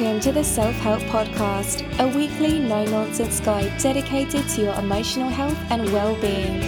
Welcome 0.00 0.20
to 0.20 0.32
the 0.32 0.42
Self 0.42 0.74
Help 0.76 1.02
Podcast, 1.02 1.84
a 1.98 2.08
weekly 2.16 2.58
no 2.58 2.86
nonsense 2.86 3.38
guide 3.38 3.70
dedicated 3.78 4.48
to 4.48 4.62
your 4.62 4.72
emotional 4.76 5.28
health 5.28 5.58
and 5.68 5.92
well 5.92 6.18
being. 6.22 6.58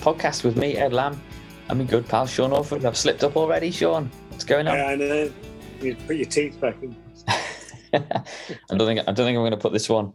Podcast 0.00 0.42
with 0.42 0.56
me, 0.56 0.76
Ed 0.76 0.92
Lamb, 0.92 1.22
and 1.68 1.78
my 1.78 1.84
good 1.84 2.08
pal 2.08 2.26
Sean 2.26 2.50
Orford. 2.50 2.84
I've 2.84 2.96
slipped 2.96 3.22
up 3.22 3.36
already, 3.36 3.70
Sean. 3.70 4.10
What's 4.38 4.44
going 4.44 4.68
on? 4.68 4.76
Yeah, 4.76 4.86
I 4.86 4.94
know. 4.94 5.32
You 5.80 5.96
put 6.06 6.14
your 6.14 6.26
teeth 6.26 6.60
back 6.60 6.76
in. 6.80 6.94
I 7.92 8.22
don't 8.70 8.86
think 8.86 9.00
I 9.00 9.10
don't 9.10 9.16
think 9.16 9.36
I'm 9.36 9.42
going 9.42 9.50
to 9.50 9.56
put 9.56 9.72
this 9.72 9.88
one 9.88 10.12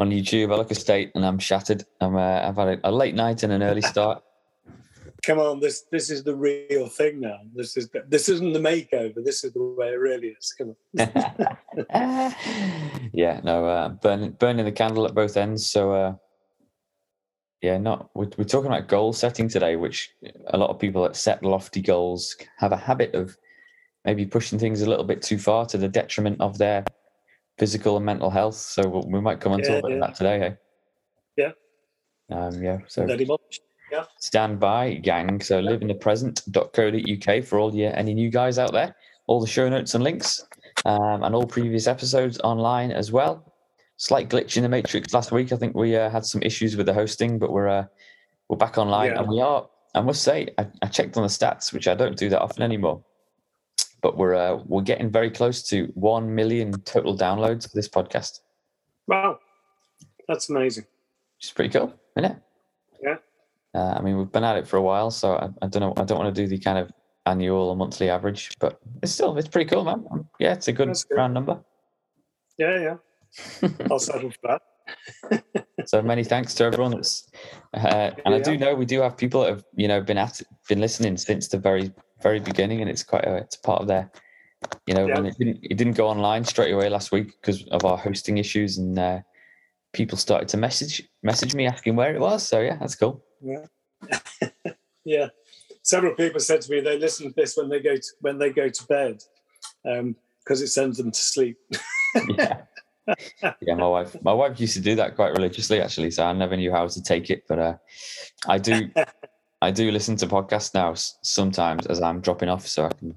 on 0.00 0.10
YouTube. 0.10 0.52
I 0.52 0.56
look 0.56 0.72
a 0.72 0.74
state 0.74 1.12
and 1.14 1.24
I'm 1.24 1.38
shattered. 1.38 1.84
I'm 2.00 2.16
uh, 2.16 2.48
I've 2.48 2.56
had 2.56 2.66
a, 2.66 2.80
a, 2.82 2.90
late 2.90 3.14
night 3.14 3.44
and 3.44 3.52
an 3.52 3.62
early 3.62 3.82
start. 3.82 4.24
Come 5.24 5.38
on, 5.38 5.60
this 5.60 5.84
this 5.92 6.10
is 6.10 6.24
the 6.24 6.34
real 6.34 6.88
thing 6.88 7.20
now. 7.20 7.38
This 7.54 7.76
is 7.76 7.88
this 8.08 8.28
isn't 8.28 8.54
the 8.54 8.58
makeover. 8.58 9.24
This 9.24 9.44
is 9.44 9.52
the 9.52 9.62
way 9.62 9.90
it 9.90 10.00
really 10.00 10.34
is. 10.36 10.52
Come 10.58 10.74
on. 10.98 11.14
yeah, 13.12 13.40
no, 13.44 13.66
uh, 13.66 13.90
burning 13.90 14.32
burning 14.32 14.64
the 14.64 14.72
candle 14.72 15.06
at 15.06 15.14
both 15.14 15.36
ends. 15.36 15.68
So 15.68 15.92
uh, 15.92 16.14
yeah, 17.62 17.78
not 17.78 18.10
we're, 18.16 18.30
we're 18.36 18.42
talking 18.42 18.66
about 18.66 18.88
goal 18.88 19.12
setting 19.12 19.48
today, 19.48 19.76
which 19.76 20.10
a 20.48 20.58
lot 20.58 20.70
of 20.70 20.80
people 20.80 21.04
that 21.04 21.14
set 21.14 21.44
lofty 21.44 21.80
goals 21.80 22.36
have 22.58 22.72
a 22.72 22.76
habit 22.76 23.14
of 23.14 23.36
maybe 24.04 24.26
pushing 24.26 24.58
things 24.58 24.82
a 24.82 24.88
little 24.88 25.04
bit 25.04 25.22
too 25.22 25.38
far 25.38 25.66
to 25.66 25.78
the 25.78 25.88
detriment 25.88 26.40
of 26.40 26.58
their 26.58 26.84
physical 27.58 27.96
and 27.96 28.06
mental 28.06 28.30
health. 28.30 28.56
So 28.56 29.04
we 29.06 29.20
might 29.20 29.40
come 29.40 29.52
on 29.52 29.60
yeah, 29.60 29.80
to 29.80 29.88
yeah. 29.88 29.98
that 30.00 30.14
today. 30.14 30.38
Hey? 30.38 30.56
Yeah. 31.36 31.52
Um, 32.30 32.62
yeah. 32.62 32.78
So 32.88 33.06
yeah. 33.92 34.04
stand 34.18 34.60
by, 34.60 34.94
gang. 34.94 35.40
So 35.40 35.60
liveinthepresent.co.uk 35.62 37.44
for 37.44 37.58
all 37.58 37.74
your 37.74 37.94
any 37.96 38.14
new 38.14 38.30
guys 38.30 38.58
out 38.58 38.72
there. 38.72 38.94
All 39.26 39.40
the 39.40 39.46
show 39.46 39.68
notes 39.68 39.94
and 39.94 40.02
links, 40.02 40.44
um, 40.84 41.22
and 41.22 41.34
all 41.34 41.46
previous 41.46 41.86
episodes 41.86 42.40
online 42.42 42.90
as 42.90 43.12
well. 43.12 43.52
Slight 43.96 44.28
glitch 44.28 44.56
in 44.56 44.64
the 44.64 44.68
matrix 44.68 45.14
last 45.14 45.30
week. 45.30 45.52
I 45.52 45.56
think 45.56 45.76
we 45.76 45.94
uh, 45.94 46.10
had 46.10 46.24
some 46.24 46.42
issues 46.42 46.76
with 46.76 46.86
the 46.86 46.94
hosting, 46.94 47.38
but 47.38 47.52
we're 47.52 47.68
uh, 47.68 47.84
we're 48.48 48.56
back 48.56 48.76
online, 48.78 49.12
yeah. 49.12 49.20
and 49.20 49.28
we 49.28 49.40
are. 49.40 49.68
I 49.94 50.00
must 50.00 50.22
say, 50.22 50.48
I, 50.56 50.66
I 50.82 50.86
checked 50.86 51.16
on 51.16 51.22
the 51.22 51.28
stats, 51.28 51.72
which 51.72 51.86
I 51.86 51.94
don't 51.94 52.16
do 52.16 52.28
that 52.30 52.40
often 52.40 52.62
anymore 52.62 53.04
but 54.02 54.16
we're 54.16 54.34
uh, 54.34 54.62
we're 54.66 54.82
getting 54.82 55.10
very 55.10 55.30
close 55.30 55.62
to 55.64 55.90
one 55.94 56.34
million 56.34 56.72
total 56.82 57.16
downloads 57.16 57.68
for 57.68 57.74
this 57.74 57.88
podcast. 57.88 58.40
Wow, 59.06 59.38
that's 60.28 60.48
amazing. 60.48 60.84
It's 61.38 61.50
pretty 61.50 61.70
cool, 61.70 61.94
isn't 62.16 62.32
it? 62.32 62.36
Yeah. 63.02 63.16
Uh, 63.74 63.94
I 63.96 64.02
mean, 64.02 64.18
we've 64.18 64.30
been 64.30 64.44
at 64.44 64.56
it 64.56 64.66
for 64.66 64.76
a 64.76 64.82
while, 64.82 65.10
so 65.10 65.34
I, 65.34 65.48
I, 65.62 65.68
don't 65.68 65.80
know. 65.80 65.94
I 65.96 66.04
don't 66.04 66.18
want 66.18 66.34
to 66.34 66.42
do 66.42 66.48
the 66.48 66.58
kind 66.58 66.78
of 66.78 66.90
annual 67.26 67.70
or 67.70 67.76
monthly 67.76 68.10
average, 68.10 68.50
but 68.58 68.80
it's 69.02 69.12
still 69.12 69.36
it's 69.38 69.48
pretty 69.48 69.70
cool, 69.70 69.84
man. 69.84 70.04
Yeah, 70.38 70.52
it's 70.52 70.68
a 70.68 70.72
good, 70.72 70.88
good. 70.88 71.16
round 71.16 71.34
number. 71.34 71.60
Yeah, 72.58 72.78
yeah. 73.62 73.68
I'll 73.90 73.98
settle 73.98 74.30
for 74.30 74.58
that. 75.30 75.44
so 75.86 76.02
many 76.02 76.24
thanks 76.24 76.52
to 76.54 76.64
everyone 76.64 76.90
that's, 76.90 77.28
uh, 77.74 78.10
and 78.24 78.34
I 78.34 78.40
do 78.40 78.58
know 78.58 78.74
we 78.74 78.86
do 78.86 79.00
have 79.00 79.16
people 79.16 79.42
that 79.42 79.50
have 79.50 79.64
you 79.74 79.86
know 79.88 80.00
been 80.00 80.18
at 80.18 80.42
been 80.68 80.80
listening 80.80 81.16
since 81.16 81.48
the 81.48 81.58
very 81.58 81.92
very 82.22 82.40
beginning, 82.40 82.80
and 82.80 82.90
it's 82.90 83.02
quite 83.02 83.24
a, 83.24 83.36
it's 83.36 83.56
part 83.56 83.80
of 83.80 83.88
their, 83.88 84.10
you 84.86 84.94
know, 84.94 85.06
yeah. 85.06 85.14
when 85.14 85.26
it 85.26 85.36
didn't 85.38 85.58
it 85.62 85.76
didn't 85.76 85.94
go 85.94 86.08
online 86.08 86.44
straight 86.44 86.72
away 86.72 86.88
last 86.88 87.12
week 87.12 87.32
because 87.40 87.66
of 87.68 87.84
our 87.84 87.96
hosting 87.96 88.38
issues, 88.38 88.78
and 88.78 88.98
uh, 88.98 89.20
people 89.92 90.18
started 90.18 90.48
to 90.48 90.56
message 90.56 91.02
message 91.22 91.54
me 91.54 91.66
asking 91.66 91.96
where 91.96 92.14
it 92.14 92.20
was. 92.20 92.46
So 92.46 92.60
yeah, 92.60 92.76
that's 92.76 92.94
cool. 92.94 93.24
Yeah, 93.42 93.66
yeah. 95.04 95.28
Several 95.82 96.14
people 96.14 96.40
said 96.40 96.60
to 96.62 96.70
me 96.70 96.80
they 96.80 96.98
listen 96.98 97.28
to 97.28 97.34
this 97.34 97.56
when 97.56 97.68
they 97.68 97.80
go 97.80 97.96
to 97.96 98.08
when 98.20 98.38
they 98.38 98.50
go 98.50 98.68
to 98.68 98.86
bed 98.86 99.22
because 99.82 100.00
um, 100.00 100.16
it 100.48 100.68
sends 100.68 100.98
them 100.98 101.10
to 101.10 101.18
sleep. 101.18 101.58
yeah. 102.36 102.62
yeah, 103.60 103.74
my 103.74 103.86
wife. 103.86 104.16
My 104.22 104.32
wife 104.32 104.60
used 104.60 104.74
to 104.74 104.80
do 104.80 104.94
that 104.96 105.16
quite 105.16 105.32
religiously, 105.32 105.80
actually. 105.80 106.10
So 106.10 106.24
I 106.24 106.32
never 106.32 106.56
knew 106.56 106.70
how 106.70 106.86
to 106.86 107.02
take 107.02 107.30
it, 107.30 107.44
but 107.48 107.58
uh, 107.58 107.74
I 108.46 108.58
do. 108.58 108.90
I 109.62 109.70
do 109.70 109.90
listen 109.90 110.16
to 110.16 110.26
podcasts 110.26 110.74
now 110.74 110.94
sometimes 110.94 111.86
as 111.86 112.00
I'm 112.00 112.20
dropping 112.20 112.48
off, 112.48 112.66
so 112.66 112.86
I 112.86 112.92
can 112.92 113.14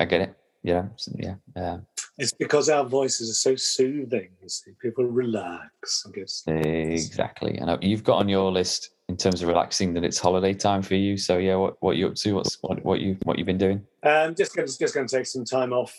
I 0.00 0.04
get 0.04 0.20
it. 0.20 0.36
Yeah, 0.62 0.86
yeah. 1.14 1.34
Uh, 1.54 1.78
it's 2.18 2.32
because 2.32 2.68
our 2.68 2.84
voices 2.84 3.30
are 3.30 3.34
so 3.34 3.54
soothing. 3.54 4.30
You 4.42 4.48
see, 4.48 4.72
people 4.82 5.04
relax. 5.04 6.04
I 6.06 6.10
guess 6.10 6.42
exactly. 6.48 7.58
And 7.58 7.82
you've 7.82 8.02
got 8.02 8.16
on 8.16 8.28
your 8.28 8.50
list 8.50 8.90
in 9.08 9.16
terms 9.16 9.42
of 9.42 9.48
relaxing 9.48 9.94
that 9.94 10.02
it's 10.02 10.18
holiday 10.18 10.52
time 10.52 10.82
for 10.82 10.96
you. 10.96 11.16
So 11.16 11.38
yeah, 11.38 11.54
what 11.54 11.80
what 11.80 11.96
you 11.96 12.08
up 12.08 12.14
to? 12.16 12.32
What's 12.32 12.58
what 12.62 12.84
what 12.84 13.00
you 13.00 13.16
what 13.22 13.38
you've 13.38 13.46
been 13.46 13.58
doing? 13.58 13.86
Um, 14.02 14.34
just 14.34 14.56
going 14.56 14.66
just 14.66 14.94
going 14.94 15.06
to 15.06 15.16
take 15.16 15.26
some 15.26 15.44
time 15.44 15.72
off, 15.72 15.94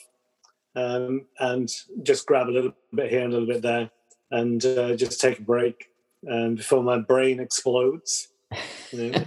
um, 0.75 1.25
and 1.39 1.71
just 2.03 2.25
grab 2.25 2.49
a 2.49 2.51
little 2.51 2.73
bit 2.93 3.09
here 3.09 3.21
and 3.21 3.33
a 3.33 3.37
little 3.37 3.53
bit 3.53 3.61
there, 3.61 3.89
and 4.31 4.65
uh, 4.65 4.95
just 4.95 5.21
take 5.21 5.39
a 5.39 5.43
break 5.43 5.91
um, 6.29 6.55
before 6.55 6.83
my 6.83 6.99
brain 6.99 7.39
explodes. 7.39 8.29
You 8.93 9.11
know? 9.11 9.25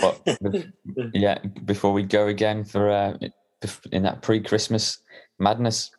But 0.00 0.20
yeah, 1.14 1.38
before 1.64 1.92
we 1.92 2.02
go 2.02 2.26
again 2.26 2.64
for 2.64 2.90
uh, 2.90 3.16
in 3.90 4.02
that 4.02 4.22
pre-Christmas 4.22 4.98
madness. 5.38 5.90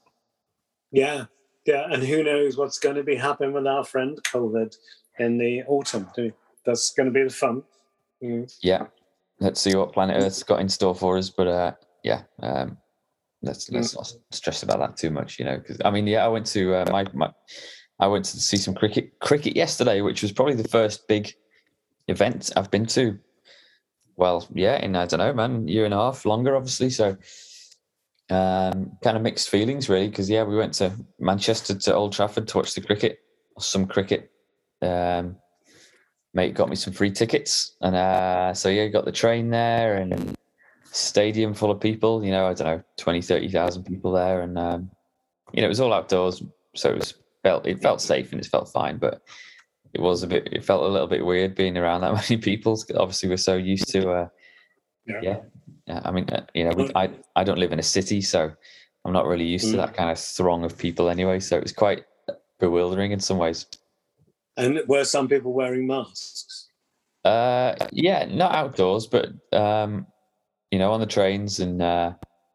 Yeah, 0.92 1.26
yeah, 1.66 1.88
and 1.92 2.04
who 2.04 2.24
knows 2.24 2.58
what's 2.58 2.80
going 2.80 2.96
to 2.96 3.04
be 3.04 3.16
happening 3.16 3.54
with 3.54 3.68
our 3.68 3.84
friend 3.84 4.20
COVID 4.24 4.76
in 5.20 5.38
the 5.38 5.64
autumn? 5.64 6.08
That's 6.66 6.92
going 6.92 7.08
to 7.08 7.12
be 7.12 7.24
the 7.24 7.30
fun. 7.30 7.64
Mm. 8.24 8.54
Yeah, 8.62 8.88
let's 9.40 9.60
see 9.60 9.76
what 9.76 9.94
Planet 9.94 10.22
Earth's 10.22 10.44
got 10.44 10.60
in 10.60 10.70
store 10.70 10.96
for 10.96 11.18
us. 11.18 11.30
But 11.30 11.48
uh, 11.48 11.72
yeah, 12.04 12.24
um, 12.42 12.78
let's 13.42 13.70
let's 13.72 13.94
mm. 13.94 13.98
not 13.98 14.14
stress 14.32 14.64
about 14.64 14.80
that 14.80 14.98
too 14.98 15.10
much, 15.10 15.40
you 15.40 15.46
know. 15.46 15.58
Because 15.58 15.78
I 15.84 15.92
mean, 15.92 16.08
yeah, 16.08 16.26
I 16.26 16.28
went 16.28 16.46
to 16.48 16.76
uh, 16.76 16.86
my, 16.92 17.06
my 17.14 17.32
I 18.00 18.08
went 18.08 18.26
to 18.26 18.40
see 18.40 18.58
some 18.58 18.74
cricket 18.74 19.20
cricket 19.20 19.56
yesterday, 19.56 20.02
which 20.02 20.22
was 20.22 20.32
probably 20.32 20.56
the 20.56 20.68
first 20.68 21.08
big 21.08 21.34
event 22.08 22.52
I've 22.56 22.72
been 22.72 22.86
to 22.88 23.18
well, 24.16 24.48
yeah, 24.54 24.78
in 24.78 24.96
I 24.96 25.06
don't 25.06 25.20
know, 25.20 25.34
man, 25.34 25.68
year 25.68 25.86
and 25.86 25.94
a 25.94 25.98
half 25.98 26.26
longer, 26.26 26.56
obviously. 26.56 26.90
So, 26.90 27.18
um, 28.30 28.98
kind 29.04 29.18
of 29.18 29.22
mixed 29.22 29.50
feelings, 29.50 29.90
really, 29.90 30.10
because 30.10 30.30
yeah, 30.30 30.44
we 30.44 30.56
went 30.56 30.74
to 30.76 30.92
Manchester 31.20 31.76
to 31.76 31.94
Old 31.94 32.14
Trafford 32.14 32.48
to 32.50 32.58
watch 32.58 32.76
the 32.76 32.82
cricket, 32.82 33.20
some 33.60 33.86
cricket. 33.86 34.32
Um, 34.82 35.38
mate 36.34 36.56
got 36.56 36.70
me 36.70 36.76
some 36.76 36.94
free 36.94 37.12
tickets, 37.12 37.76
and 37.82 37.96
uh, 37.96 38.54
so 38.54 38.70
yeah, 38.70 38.88
got 38.88 39.06
the 39.06 39.12
train 39.12 39.50
there 39.50 39.96
and 39.96 40.36
stadium 40.84 41.54
full 41.54 41.72
of 41.72 41.80
people. 41.80 42.24
You 42.24 42.32
know, 42.32 42.48
I 42.48 42.54
don't 42.54 42.68
know, 42.68 42.84
20, 42.98 43.22
30,000 43.22 43.84
people 43.84 44.12
there, 44.12 44.42
and 44.42 44.58
um, 44.58 44.92
you 45.52 45.62
know, 45.62 45.68
it 45.68 45.70
was 45.70 45.80
all 45.80 45.94
outdoors, 45.94 46.44
so 46.76 46.92
it 46.92 47.00
was 47.00 47.14
felt 47.44 47.68
it 47.68 47.82
felt 47.82 48.02
safe 48.02 48.32
and 48.32 48.42
it 48.42 48.48
felt 48.48 48.70
fine, 48.70 48.98
but 48.98 49.22
it 49.94 50.02
was 50.02 50.24
a 50.24 50.28
bit. 50.28 50.50
It 50.52 50.66
felt 50.66 50.84
a 50.84 50.88
little 50.88 51.08
bit 51.08 51.26
weird 51.26 51.56
being 51.56 51.78
around 51.78 52.02
that 52.02 52.14
many 52.30 52.42
people. 52.42 52.82
Obviously, 52.96 53.30
we're 53.30 53.38
so 53.38 53.56
used 53.56 53.90
to. 53.90 54.10
Uh, 54.10 54.28
yeah. 55.06 55.40
yeah. 55.88 56.02
I 56.04 56.12
mean, 56.12 56.30
uh, 56.30 56.46
you 56.54 56.64
know, 56.64 56.72
we, 56.76 56.92
I 56.96 57.10
I 57.36 57.44
don't 57.44 57.60
live 57.60 57.72
in 57.72 57.80
a 57.80 57.84
city, 57.84 58.22
so 58.22 58.52
I'm 59.06 59.14
not 59.14 59.28
really 59.28 59.46
used 59.46 59.68
mm. 59.68 59.72
to 59.72 59.78
that 59.78 59.94
kind 59.94 60.10
of 60.10 60.20
throng 60.20 60.64
of 60.64 60.78
people 60.78 61.10
anyway. 61.10 61.40
So 61.40 61.58
it 61.58 61.64
was 61.64 61.74
quite 61.74 62.06
bewildering 62.60 63.12
in 63.12 63.20
some 63.20 63.38
ways. 63.38 63.66
And 64.58 64.80
were 64.88 65.04
some 65.04 65.28
people 65.28 65.54
wearing 65.54 65.88
masks? 65.88 66.70
Uh, 67.26 67.76
yeah, 67.92 68.26
not 68.26 68.54
outdoors, 68.56 69.08
but 69.08 69.30
um, 69.52 70.08
you 70.72 70.80
know, 70.80 70.92
on 70.92 71.00
the 71.00 71.06
trains 71.06 71.60
and 71.60 71.82
uh, 71.82 72.14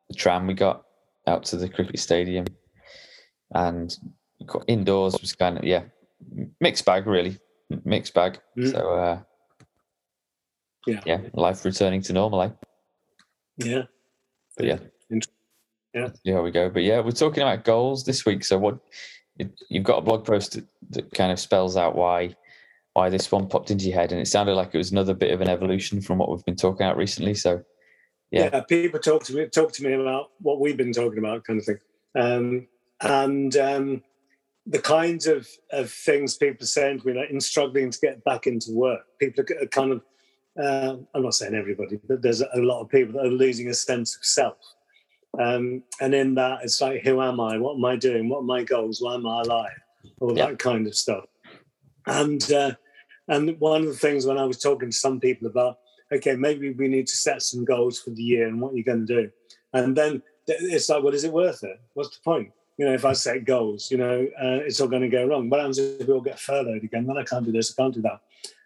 the 0.09 0.15
tram 0.15 0.47
we 0.47 0.55
got 0.55 0.85
out 1.27 1.45
to 1.45 1.57
the 1.57 1.69
cricket 1.69 1.99
stadium, 1.99 2.47
and 3.55 3.97
indoors 4.67 5.17
was 5.21 5.35
kind 5.35 5.59
of 5.59 5.65
yeah 5.65 5.83
mixed 6.61 6.85
bag, 6.85 7.07
really 7.07 7.39
mixed 7.85 8.15
bag. 8.15 8.39
Mm. 8.57 8.73
So 8.73 8.93
uh, 8.95 9.21
yeah, 10.87 11.01
yeah, 11.05 11.21
life 11.35 11.65
returning 11.65 12.03
to 12.03 12.13
normal, 12.13 12.43
eh? 12.43 12.51
Yeah, 13.59 13.83
but 14.57 14.67
yeah, 14.67 14.79
yeah, 15.95 16.09
here 16.23 16.43
we 16.43 16.51
go. 16.51 16.69
But 16.71 16.83
yeah, 16.83 17.01
we're 17.01 17.11
talking 17.11 17.43
about 17.43 17.65
goals 17.65 18.05
this 18.05 18.25
week. 18.25 18.45
So 18.45 18.59
what 18.59 18.79
you've 19.69 19.85
got 19.85 19.99
a 19.99 20.03
blog 20.03 20.25
post 20.25 20.53
that, 20.53 20.67
that 20.91 21.15
kind 21.15 21.33
of 21.33 21.39
spells 21.39 21.77
out 21.77 21.95
why 21.95 22.35
why 22.95 23.09
this 23.09 23.31
one 23.31 23.49
popped 23.49 23.71
into 23.71 23.87
your 23.87 23.99
head, 23.99 24.13
and 24.13 24.21
it 24.21 24.27
sounded 24.27 24.55
like 24.55 24.75
it 24.75 24.79
was 24.79 24.93
another 24.93 25.15
bit 25.15 25.33
of 25.33 25.41
an 25.41 25.49
evolution 25.49 26.01
from 26.01 26.19
what 26.19 26.31
we've 26.31 26.45
been 26.45 26.57
talking 26.57 26.87
about 26.87 26.97
recently. 26.97 27.35
So 27.35 27.63
yeah, 28.31 28.51
yeah 28.53 28.61
people 28.61 29.01
talk 29.01 29.25
to 29.25 29.35
me 29.35 29.47
talk 29.47 29.73
to 29.73 29.85
me 29.85 29.93
about 29.95 30.31
what 30.41 30.61
we've 30.61 30.77
been 30.77 30.93
talking 30.93 31.19
about, 31.19 31.45
kind 31.45 31.61
of 31.61 31.67
thing. 31.67 31.79
Um, 32.15 32.67
and 33.01 33.57
um, 33.57 34.03
the 34.69 34.79
kinds 34.79 35.27
of, 35.27 35.49
of 35.73 35.91
things 35.91 36.37
people 36.37 36.65
are 36.65 36.67
saying 36.67 37.01
to 37.01 37.07
me, 37.07 37.15
like 37.15 37.31
in 37.31 37.41
struggling 37.41 37.91
to 37.91 37.99
get 38.01 38.23
back 38.25 38.47
into 38.47 38.73
work, 38.73 39.01
people 39.19 39.45
are 39.63 39.67
kind 39.67 39.93
of, 39.93 40.03
uh, 40.63 40.97
I'm 41.15 41.23
not 41.23 41.35
saying 41.35 41.55
everybody, 41.55 41.99
but 42.07 42.21
there's 42.21 42.43
a 42.43 42.49
lot 42.57 42.83
of 42.83 42.91
people 42.91 43.15
that 43.15 43.27
are 43.27 43.31
losing 43.31 43.69
a 43.69 43.75
sense 43.75 44.17
of 44.17 44.25
self. 44.25 44.59
Um, 45.39 45.83
and 46.01 46.15
in 46.15 46.35
that, 46.35 46.61
it's 46.65 46.81
like, 46.81 47.03
who 47.03 47.23
am 47.23 47.41
I? 47.41 47.59
What 47.59 47.77
am 47.77 47.85
I 47.85 47.97
doing? 47.97 48.29
What 48.29 48.41
are 48.41 48.43
my 48.43 48.63
goals? 48.65 49.01
Why 49.01 49.15
am 49.15 49.27
I 49.27 49.41
alive? 49.43 49.71
All 50.21 50.37
Yeah. 50.37 50.47
that 50.47 50.59
kind 50.59 50.87
of 50.87 50.95
stuff. 50.95 51.25
And 52.07 52.51
uh, 52.53 52.73
and 53.29 53.59
one 53.61 53.83
of 53.83 53.89
the 53.89 53.95
things 53.95 54.27
when 54.27 54.39
I 54.39 54.45
was 54.47 54.59
talking 54.59 54.91
to 54.91 54.97
some 54.97 55.21
people 55.21 55.47
about, 55.49 55.79
okay, 56.13 56.35
maybe 56.35 56.73
we 56.73 56.89
need 56.89 57.07
to 57.07 57.17
set 57.17 57.43
some 57.43 57.65
goals 57.65 58.01
for 58.01 58.11
the 58.11 58.23
year 58.23 58.49
and 58.49 58.61
what 58.61 58.75
you're 58.75 58.85
going 58.85 59.07
to 59.07 59.23
do, 59.23 59.31
and 59.75 59.95
then 59.95 60.23
it's 60.47 60.89
like, 60.89 61.03
well, 61.03 61.13
is 61.13 61.25
it 61.25 61.33
worth 61.33 61.63
it? 61.63 61.79
What's 61.93 62.17
the 62.17 62.23
point? 62.23 62.51
You 62.79 62.87
know, 62.87 62.95
if 62.95 63.05
I 63.05 63.13
set 63.13 63.45
goals, 63.45 63.91
you 63.91 63.99
know, 63.99 64.27
uh, 64.41 64.61
it's 64.65 64.81
all 64.81 64.89
going 64.89 65.03
to 65.03 65.09
go 65.09 65.27
wrong. 65.27 65.51
What 65.51 65.61
happens 65.61 65.79
if 65.79 66.07
we 66.07 66.15
all 66.15 66.21
get 66.21 66.41
furloughed 66.41 66.85
again? 66.85 67.07
Then 67.07 67.19
I 67.19 67.25
can't 67.25 67.45
do 67.45 67.53
this, 67.53 67.75
I 67.77 67.83
can't 67.83 67.95
do 67.95 68.03
that. 68.03 68.21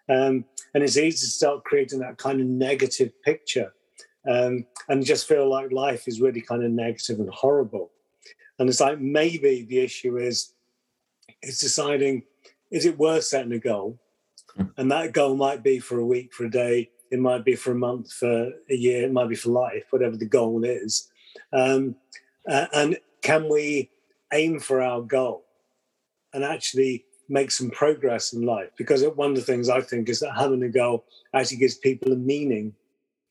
Um, 0.09 0.45
and 0.75 0.85
it's 0.85 0.97
easy 0.97 1.27
to 1.27 1.33
start 1.33 1.65
creating 1.65 2.01
that 2.01 2.19
kind 2.19 2.41
of 2.41 2.47
negative 2.47 3.13
picture 3.23 3.73
um, 4.29 4.67
and 4.89 5.05
just 5.05 5.27
feel 5.27 5.49
like 5.49 5.73
life 5.73 6.07
is 6.07 6.21
really 6.21 6.41
kind 6.41 6.63
of 6.63 6.71
negative 6.71 7.21
and 7.21 7.31
horrible. 7.31 7.91
And 8.59 8.69
it's 8.69 8.81
like 8.81 9.01
maybe 9.01 9.65
the 9.65 9.81
issue 9.81 10.19
is 10.19 10.55
it's 11.41 11.59
deciding 11.59 12.25
is 12.71 12.87
it 12.87 12.99
worth 12.99 13.25
setting 13.25 13.53
a 13.53 13.59
goal? 13.59 13.99
And 14.77 14.91
that 14.91 15.13
goal 15.13 15.37
might 15.37 15.63
be 15.63 15.79
for 15.79 15.99
a 15.99 16.07
week, 16.07 16.33
for 16.33 16.45
a 16.45 16.51
day, 16.51 16.91
it 17.11 17.19
might 17.19 17.45
be 17.45 17.55
for 17.55 17.73
a 17.73 17.77
month, 17.77 18.13
for 18.13 18.53
a 18.71 18.75
year, 18.75 19.05
it 19.05 19.13
might 19.13 19.29
be 19.29 19.35
for 19.35 19.51
life, 19.51 19.85
whatever 19.91 20.17
the 20.17 20.27
goal 20.27 20.65
is. 20.65 21.11
Um, 21.53 21.97
uh, 22.49 22.67
and 22.73 22.99
can 23.21 23.49
we 23.51 23.91
aim 24.33 24.59
for 24.61 24.81
our 24.81 25.01
goal 25.03 25.45
and 26.33 26.45
actually 26.45 27.05
make 27.29 27.51
some 27.51 27.71
progress 27.71 28.33
in 28.33 28.43
life? 28.43 28.71
Because 28.77 29.05
one 29.17 29.31
of 29.31 29.37
the 29.37 29.43
things 29.43 29.69
I 29.69 29.81
think 29.81 30.09
is 30.09 30.21
that 30.21 30.35
having 30.37 30.63
a 30.63 30.69
goal 30.69 31.05
actually 31.35 31.59
gives 31.59 31.77
people 31.77 32.13
a 32.13 32.17
meaning 32.17 32.75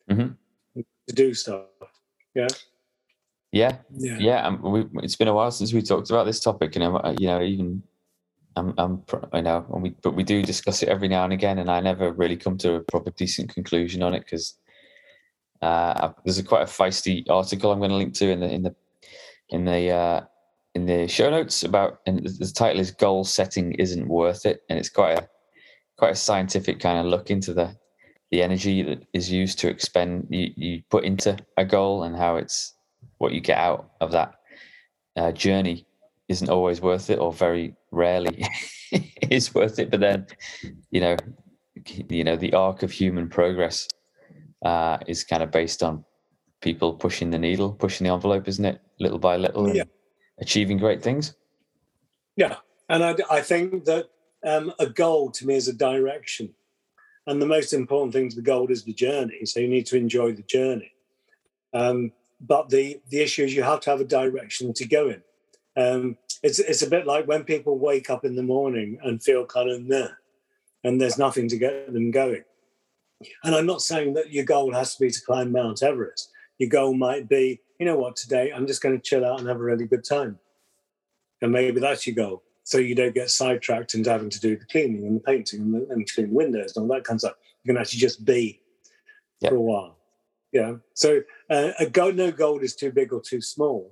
Mhm. 0.10 0.36
to 0.76 1.16
do 1.16 1.34
stuff. 1.34 1.66
Yeah. 2.34 2.48
Yeah, 3.52 3.78
Yeah. 3.92 4.18
yeah. 4.20 4.48
Um, 4.48 4.62
we, 4.62 4.86
it's 5.04 5.18
been 5.18 5.28
a 5.28 5.34
while 5.34 5.52
since 5.52 5.74
we 5.74 5.82
talked 5.82 6.10
about 6.10 6.26
this 6.26 6.40
topic, 6.40 6.76
and 6.76 6.86
um, 6.86 7.16
you 7.20 7.28
know, 7.28 7.42
even 7.42 7.84
I'm, 8.56 8.74
I'm, 8.78 9.04
I 9.34 9.42
know, 9.42 9.66
and 9.74 9.84
we, 9.84 9.90
but 10.02 10.14
we 10.16 10.24
do 10.24 10.42
discuss 10.42 10.84
it 10.84 10.90
every 10.90 11.08
now 11.08 11.24
and 11.26 11.34
again, 11.34 11.60
and 11.60 11.70
I 11.70 11.80
never 11.82 12.12
really 12.14 12.38
come 12.38 12.58
to 12.60 12.76
a 12.76 12.80
proper 12.80 13.12
decent 13.12 13.54
conclusion 13.54 14.04
on 14.04 14.14
it 14.14 14.22
because 14.22 14.58
uh, 15.62 16.12
there's 16.24 16.38
a 16.38 16.44
quite 16.44 16.64
a 16.64 16.66
feisty 16.66 17.30
article 17.30 17.72
I'm 17.72 17.80
going 17.80 17.92
to 17.92 17.98
link 17.98 18.14
to 18.16 18.30
in 18.30 18.40
the 18.40 18.50
in 18.50 18.64
the 18.64 18.76
in 19.50 19.66
the 19.66 19.90
uh, 19.90 20.22
in 20.74 20.86
the 20.86 21.08
show 21.08 21.30
notes 21.30 21.64
about, 21.64 22.00
and 22.06 22.20
the 22.26 22.52
title 22.54 22.80
is 22.80 22.92
"Goal 22.92 23.24
Setting 23.24 23.74
Isn't 23.74 24.08
Worth 24.08 24.46
It," 24.46 24.62
and 24.70 24.80
it's 24.80 24.90
quite 24.90 25.20
a 25.20 25.30
quite 25.98 26.14
a 26.14 26.16
scientific 26.16 26.80
kind 26.80 27.00
of 27.00 27.06
look 27.06 27.30
into 27.30 27.54
the 27.54 27.76
the 28.32 28.42
energy 28.42 28.82
that 28.82 29.06
is 29.14 29.30
used 29.30 29.60
to 29.60 29.70
expend 29.70 30.26
you, 30.30 30.52
you 30.56 30.82
put 30.90 31.04
into 31.04 31.38
a 31.58 31.66
goal 31.66 32.04
and 32.04 32.16
how 32.16 32.38
it's 32.38 32.74
what 33.18 33.34
you 33.34 33.42
get 33.42 33.58
out 33.58 33.92
of 34.00 34.12
that 34.12 34.36
uh, 35.18 35.32
journey 35.34 35.86
isn't 36.30 36.50
always 36.50 36.82
worth 36.82 37.10
it 37.10 37.20
or 37.20 37.34
very 37.34 37.76
rarely 37.92 38.46
is 39.30 39.54
worth 39.54 39.80
it. 39.80 39.92
But 39.92 40.00
then 40.00 40.28
you 40.92 41.02
know 41.02 41.18
you 42.10 42.24
know 42.24 42.38
the 42.38 42.54
arc 42.54 42.84
of 42.84 42.92
human 42.92 43.28
progress 43.28 43.88
uh, 44.64 44.98
is 45.08 45.26
kind 45.26 45.44
of 45.44 45.52
based 45.52 45.84
on 45.84 46.06
people 46.62 46.94
pushing 46.94 47.32
the 47.32 47.40
needle 47.40 47.74
pushing 47.74 48.06
the 48.06 48.14
envelope 48.14 48.48
isn't 48.48 48.66
it? 48.66 48.82
Little 49.00 49.20
by 49.20 49.36
little. 49.36 49.76
Yeah. 49.76 49.84
Achieving 50.40 50.78
great 50.78 51.02
things 51.02 51.36
Yeah, 52.36 52.58
and 52.90 53.04
I, 53.04 53.16
I 53.30 53.42
think 53.42 53.86
that 53.86 54.10
um, 54.46 54.74
a 54.80 54.88
goal 54.88 55.32
to 55.32 55.46
me 55.46 55.56
is 55.56 55.68
a 55.68 55.74
direction, 55.74 56.54
and 57.28 57.42
the 57.42 57.46
most 57.46 57.74
important 57.74 58.14
thing 58.14 58.30
to 58.30 58.36
the 58.36 58.42
goal 58.42 58.68
is 58.72 58.84
the 58.84 58.94
journey. 58.94 59.46
So 59.46 59.60
you 59.60 59.68
need 59.68 59.86
to 59.88 59.98
enjoy 59.98 60.34
the 60.34 60.44
journey. 60.44 60.92
Um, 61.74 62.12
but 62.40 62.70
the 62.70 63.00
the 63.10 63.20
issue 63.20 63.44
is 63.44 63.56
you 63.56 63.64
have 63.64 63.82
to 63.82 63.92
have 63.92 64.02
a 64.02 64.06
direction 64.06 64.74
to 64.74 64.88
go 64.88 65.10
in. 65.10 65.22
Um, 65.78 66.18
it's 66.44 66.60
it's 66.60 66.82
a 66.82 66.90
bit 66.90 67.06
like 67.06 67.28
when 67.28 67.44
people 67.44 67.78
wake 67.78 68.10
up 68.10 68.26
in 68.26 68.36
the 68.36 68.44
morning 68.44 68.98
and 69.04 69.22
feel 69.22 69.46
kind 69.46 69.70
of 69.70 69.84
meh, 69.84 70.08
and 70.84 71.00
there's 71.00 71.18
nothing 71.18 71.48
to 71.50 71.58
get 71.58 71.94
them 71.94 72.12
going. 72.12 72.44
And 73.44 73.54
I'm 73.54 73.68
not 73.68 73.84
saying 73.84 74.16
that 74.16 74.32
your 74.32 74.46
goal 74.46 74.74
has 74.74 74.96
to 74.96 75.02
be 75.02 75.12
to 75.12 75.22
climb 75.22 75.52
Mount 75.52 75.84
Everest. 75.84 76.32
Your 76.58 76.70
goal 76.70 76.96
might 76.96 77.30
be, 77.30 77.62
you 77.82 77.86
know 77.88 77.96
what, 77.98 78.16
today 78.16 78.52
I'm 78.56 78.68
just 78.68 78.80
going 78.84 78.96
to 78.96 79.02
chill 79.02 79.26
out 79.26 79.40
and 79.40 79.48
have 79.50 79.58
a 79.58 79.64
really 79.64 79.88
good 79.88 80.04
time 80.04 80.38
and 81.42 81.52
maybe 81.52 81.80
that's 81.80 82.06
your 82.06 82.16
goal. 82.16 82.44
So 82.64 82.78
you 82.78 82.94
don't 82.94 83.16
get 83.16 83.32
sidetracked 83.32 83.96
into 83.96 84.12
having 84.12 84.30
to 84.30 84.40
do 84.40 84.56
the 84.56 84.66
cleaning 84.66 85.08
and 85.08 85.16
the 85.16 85.20
painting 85.22 85.62
and, 85.62 85.74
the, 85.74 85.88
and 85.90 86.08
clean 86.14 86.32
windows 86.32 86.78
and 86.78 86.84
all 86.84 86.96
that 86.96 87.06
kind 87.06 87.16
of 87.18 87.22
stuff. 87.22 87.34
You 87.64 87.74
can 87.74 87.82
actually 87.82 88.02
just 88.02 88.24
be 88.24 88.62
Yeah. 89.40 89.50
for 89.50 89.56
a 89.56 89.62
while. 89.62 89.98
Yeah. 90.52 90.76
So 90.94 91.22
uh, 91.50 91.72
a 91.80 91.88
goal, 91.90 92.12
no 92.12 92.32
goal 92.32 92.60
is 92.60 92.76
too 92.76 92.92
big 92.92 93.12
or 93.14 93.20
too 93.20 93.42
small. 93.42 93.92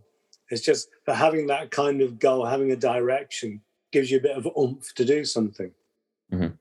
It's 0.52 0.62
just 0.62 0.90
for 1.04 1.16
having 1.16 1.48
that 1.48 1.72
kind 1.72 2.02
of 2.04 2.20
goal, 2.20 2.46
having 2.46 2.72
a 2.72 2.76
direction, 2.76 3.60
gives 3.92 4.12
you 4.12 4.20
a 4.20 4.22
bit 4.22 4.38
of 4.38 4.48
oomph 4.56 4.94
to 4.94 5.04
do 5.04 5.26
something. 5.26 5.72
do 6.30 6.52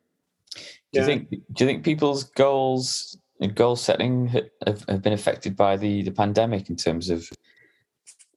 Yeah. 0.92 1.00
you 1.02 1.04
think 1.04 1.28
do 1.28 1.36
you 1.58 1.66
think 1.66 1.84
people's 1.84 2.24
goals 2.24 3.18
goal 3.46 3.76
setting 3.76 4.26
have, 4.28 4.84
have 4.88 5.02
been 5.02 5.12
affected 5.12 5.56
by 5.56 5.76
the 5.76 6.02
the 6.02 6.10
pandemic 6.10 6.68
in 6.70 6.76
terms 6.76 7.10
of 7.10 7.28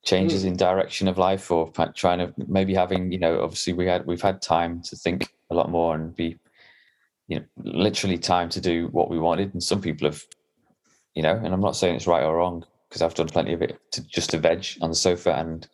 changes 0.03 0.43
in 0.45 0.55
direction 0.55 1.07
of 1.07 1.17
life 1.17 1.51
or 1.51 1.71
trying 1.95 2.19
to 2.19 2.33
maybe 2.47 2.73
having 2.73 3.11
you 3.11 3.19
know 3.19 3.41
obviously 3.41 3.73
we 3.73 3.87
had 3.87 4.05
we've 4.05 4.21
had 4.21 4.41
time 4.41 4.81
to 4.81 4.95
think 4.95 5.33
a 5.49 5.55
lot 5.55 5.69
more 5.69 5.95
and 5.95 6.15
be 6.15 6.37
you 7.27 7.39
know 7.39 7.45
literally 7.57 8.17
time 8.17 8.49
to 8.49 8.61
do 8.61 8.87
what 8.91 9.09
we 9.09 9.17
wanted. 9.17 9.53
And 9.53 9.63
some 9.63 9.81
people 9.81 10.07
have 10.07 10.23
you 11.15 11.23
know 11.23 11.35
and 11.43 11.53
i'm 11.53 11.61
not 11.61 11.75
saying 11.75 11.95
it's 11.95 12.07
right 12.07 12.23
or 12.23 12.37
wrong 12.37 12.65
because 12.87 13.01
i've 13.01 13.13
done 13.13 13.27
plenty 13.27 13.53
of 13.53 13.61
it 13.61 13.79
to 13.91 14.01
just 14.07 14.29
to 14.29 14.37
veg 14.37 14.65
on 14.81 14.89
the 14.89 14.95
sofa 14.95 15.33
and 15.35 15.67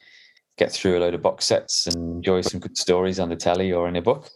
get 0.57 0.71
through 0.71 0.97
a 0.97 0.99
load 0.99 1.13
of 1.13 1.21
box 1.21 1.45
sets 1.45 1.87
and 1.87 2.15
enjoy 2.17 2.41
some 2.41 2.59
good 2.59 2.77
stories 2.77 3.19
on 3.19 3.29
the 3.29 3.35
telly 3.35 3.71
or 3.71 3.87
in 3.87 3.95
a 3.95 4.01
book. 4.01 4.29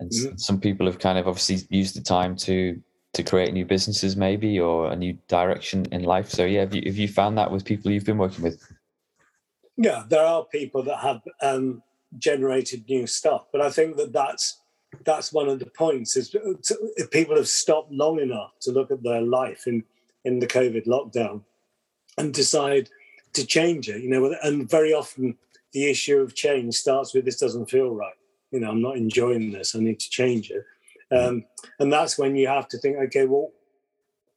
And 0.00 0.10
Mhm. 0.10 0.40
some 0.40 0.60
people 0.60 0.86
have 0.86 0.98
kind 0.98 1.18
of 1.18 1.28
obviously 1.28 1.66
used 1.70 1.94
the 1.94 2.00
time 2.00 2.34
to 2.36 2.82
to 3.14 3.22
create 3.22 3.52
new 3.52 3.64
businesses 3.64 4.16
maybe 4.16 4.60
or 4.60 4.90
a 4.92 4.96
new 4.96 5.16
direction 5.28 5.86
in 5.92 6.04
life 6.04 6.28
so 6.28 6.44
yeah 6.44 6.60
have 6.60 6.74
you, 6.74 6.82
have 6.86 6.96
you 6.96 7.08
found 7.08 7.36
that 7.38 7.50
with 7.50 7.64
people 7.64 7.90
you've 7.90 8.04
been 8.04 8.18
working 8.18 8.44
with 8.44 8.62
Yeah, 9.78 10.02
there 10.08 10.26
are 10.26 10.44
people 10.44 10.82
that 10.82 10.98
have 10.98 11.22
um, 11.40 11.82
generated 12.18 12.84
new 12.88 13.06
stuff, 13.06 13.46
but 13.52 13.60
I 13.60 13.70
think 13.70 13.96
that 13.96 14.12
that's 14.12 14.60
that's 15.04 15.32
one 15.32 15.48
of 15.48 15.60
the 15.60 15.66
points 15.66 16.16
is 16.16 16.34
if 16.96 17.10
people 17.10 17.36
have 17.36 17.46
stopped 17.46 17.92
long 17.92 18.18
enough 18.18 18.58
to 18.62 18.72
look 18.72 18.90
at 18.90 19.04
their 19.04 19.22
life 19.22 19.68
in 19.68 19.84
in 20.24 20.40
the 20.40 20.48
COVID 20.48 20.86
lockdown 20.86 21.42
and 22.16 22.34
decide 22.34 22.88
to 23.34 23.46
change 23.46 23.88
it. 23.88 24.02
You 24.02 24.10
know, 24.10 24.34
and 24.42 24.68
very 24.68 24.92
often 24.92 25.38
the 25.72 25.88
issue 25.88 26.18
of 26.18 26.34
change 26.34 26.74
starts 26.74 27.14
with 27.14 27.24
this 27.24 27.38
doesn't 27.38 27.70
feel 27.70 27.94
right. 27.94 28.18
You 28.50 28.58
know, 28.58 28.70
I'm 28.70 28.82
not 28.82 28.96
enjoying 28.96 29.52
this. 29.52 29.76
I 29.76 29.78
need 29.78 30.00
to 30.00 30.10
change 30.10 30.50
it, 30.50 30.64
um, 31.10 31.44
and 31.78 31.92
that's 31.92 32.18
when 32.18 32.36
you 32.36 32.48
have 32.48 32.68
to 32.68 32.78
think, 32.78 32.96
okay, 32.96 33.26
well, 33.26 33.50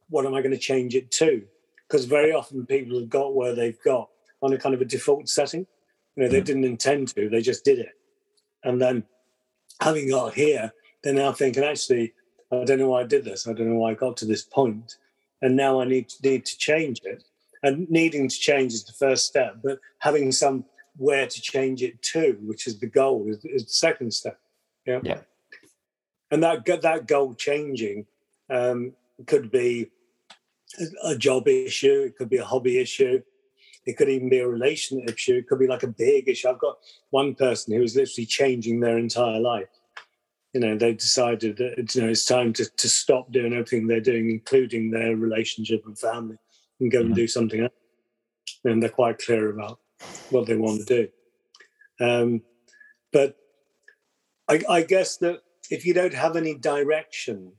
what 0.09 0.25
am 0.25 0.33
I 0.33 0.41
going 0.41 0.51
to 0.51 0.57
change 0.57 0.95
it 0.95 1.11
to? 1.11 1.43
Because 1.87 2.05
very 2.05 2.31
often 2.33 2.65
people 2.65 2.99
have 2.99 3.09
got 3.09 3.35
where 3.35 3.55
they've 3.55 3.81
got 3.83 4.09
on 4.41 4.53
a 4.53 4.57
kind 4.57 4.75
of 4.75 4.81
a 4.81 4.85
default 4.85 5.29
setting. 5.29 5.67
You 6.15 6.23
know, 6.23 6.29
they 6.29 6.41
Mhm. 6.41 6.45
didn't 6.45 6.63
intend 6.65 7.07
to, 7.15 7.29
they 7.29 7.41
just 7.41 7.63
did 7.63 7.79
it. 7.79 7.93
And 8.63 8.81
then 8.81 9.03
having 9.81 10.09
got 10.09 10.33
here, 10.33 10.73
they're 11.01 11.13
now 11.13 11.31
thinking, 11.31 11.63
actually, 11.63 12.13
I 12.51 12.63
don't 12.65 12.79
know 12.79 12.89
why 12.89 13.01
I 13.01 13.05
did 13.05 13.23
this. 13.23 13.47
I 13.47 13.53
don't 13.53 13.69
know 13.69 13.79
why 13.79 13.91
I 13.91 13.93
got 13.95 14.17
to 14.17 14.25
this 14.25 14.43
point. 14.43 14.97
And 15.41 15.55
now 15.55 15.81
I 15.81 15.85
need 15.85 16.09
to 16.09 16.29
need 16.29 16.45
to 16.45 16.57
change 16.57 17.01
it. 17.03 17.23
And 17.63 17.89
needing 17.89 18.27
to 18.27 18.35
change 18.35 18.73
is 18.73 18.83
the 18.83 18.93
first 18.93 19.25
step, 19.25 19.57
but 19.63 19.79
having 19.99 20.31
some 20.31 20.65
where 20.97 21.27
to 21.27 21.41
change 21.41 21.81
it 21.81 22.01
to, 22.01 22.37
which 22.41 22.67
is 22.67 22.79
the 22.79 22.87
goal, 22.87 23.27
is, 23.27 23.43
is 23.45 23.65
the 23.65 23.71
second 23.71 24.13
step. 24.13 24.39
Yeah. 24.85 24.99
Yeah. 25.03 25.21
And 26.31 26.41
that 26.43 26.65
that 26.65 27.07
goal 27.07 27.33
changing 27.33 28.07
um, 28.49 28.93
could 29.27 29.51
be 29.51 29.91
a- 31.03 31.17
job 31.17 31.47
issue, 31.47 32.03
it 32.03 32.17
could 32.17 32.29
be 32.29 32.37
a 32.37 32.45
hobby 32.45 32.79
issue, 32.79 33.21
it 33.85 33.97
could 33.97 34.09
even 34.09 34.29
be 34.29 34.39
a 34.39 34.47
relationship 34.47 35.15
issue. 35.15 35.35
It 35.37 35.47
could 35.47 35.59
be 35.59 35.67
like 35.67 35.83
a 35.83 35.87
big 35.87 36.27
issue. 36.29 36.49
I've 36.49 36.59
got 36.59 36.77
one 37.09 37.33
person 37.33 37.73
who 37.73 37.81
was 37.81 37.95
literally 37.95 38.25
changing 38.25 38.79
their 38.79 38.97
entire 38.97 39.39
life. 39.39 39.69
You 40.53 40.59
know, 40.61 40.77
they 40.77 40.93
decided 40.93 41.57
that 41.57 41.95
you 41.95 42.01
know 42.01 42.09
it's 42.09 42.25
time 42.25 42.53
to, 42.53 42.65
to 42.65 42.89
stop 42.89 43.31
doing 43.31 43.53
everything 43.53 43.87
they're 43.87 44.01
doing, 44.01 44.29
including 44.29 44.91
their 44.91 45.15
relationship 45.15 45.83
and 45.85 45.97
family, 45.97 46.37
and 46.79 46.91
go 46.91 47.01
and 47.01 47.11
Mhm. 47.11 47.15
do 47.15 47.27
something 47.27 47.61
else. 47.61 47.73
And 48.63 48.81
they're 48.81 48.89
quite 48.89 49.17
clear 49.17 49.49
about 49.49 49.79
what 50.29 50.45
they 50.45 50.57
want 50.57 50.85
to 50.85 51.07
do. 51.99 52.05
Um, 52.05 52.43
but 53.11 53.37
I, 54.47 54.61
I 54.69 54.81
guess 54.83 55.17
that 55.17 55.41
if 55.71 55.85
you 55.85 55.93
don't 55.93 56.13
have 56.13 56.35
any 56.35 56.53
direction, 56.53 57.53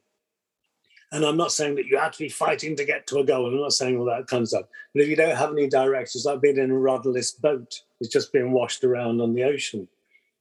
and 1.10 1.24
I'm 1.24 1.36
not 1.36 1.50
saying 1.52 1.74
that 1.76 1.86
you 1.86 1.98
have 1.98 2.12
to 2.12 2.18
be 2.18 2.28
fighting 2.28 2.76
to 2.76 2.84
get 2.84 3.06
to 3.08 3.18
a 3.18 3.24
goal. 3.24 3.46
I'm 3.46 3.56
not 3.56 3.72
saying 3.72 3.98
all 3.98 4.04
that 4.06 4.28
kind 4.28 4.42
of 4.42 4.48
stuff. 4.48 4.66
But 4.94 5.02
if 5.02 5.08
you 5.08 5.16
don't 5.16 5.36
have 5.36 5.50
any 5.50 5.68
direction, 5.68 6.18
it's 6.18 6.24
like 6.24 6.40
being 6.40 6.58
in 6.58 6.70
a 6.70 6.78
rudderless 6.78 7.32
boat. 7.32 7.80
It's 8.00 8.12
just 8.12 8.32
being 8.32 8.52
washed 8.52 8.84
around 8.84 9.20
on 9.20 9.34
the 9.34 9.44
ocean. 9.44 9.88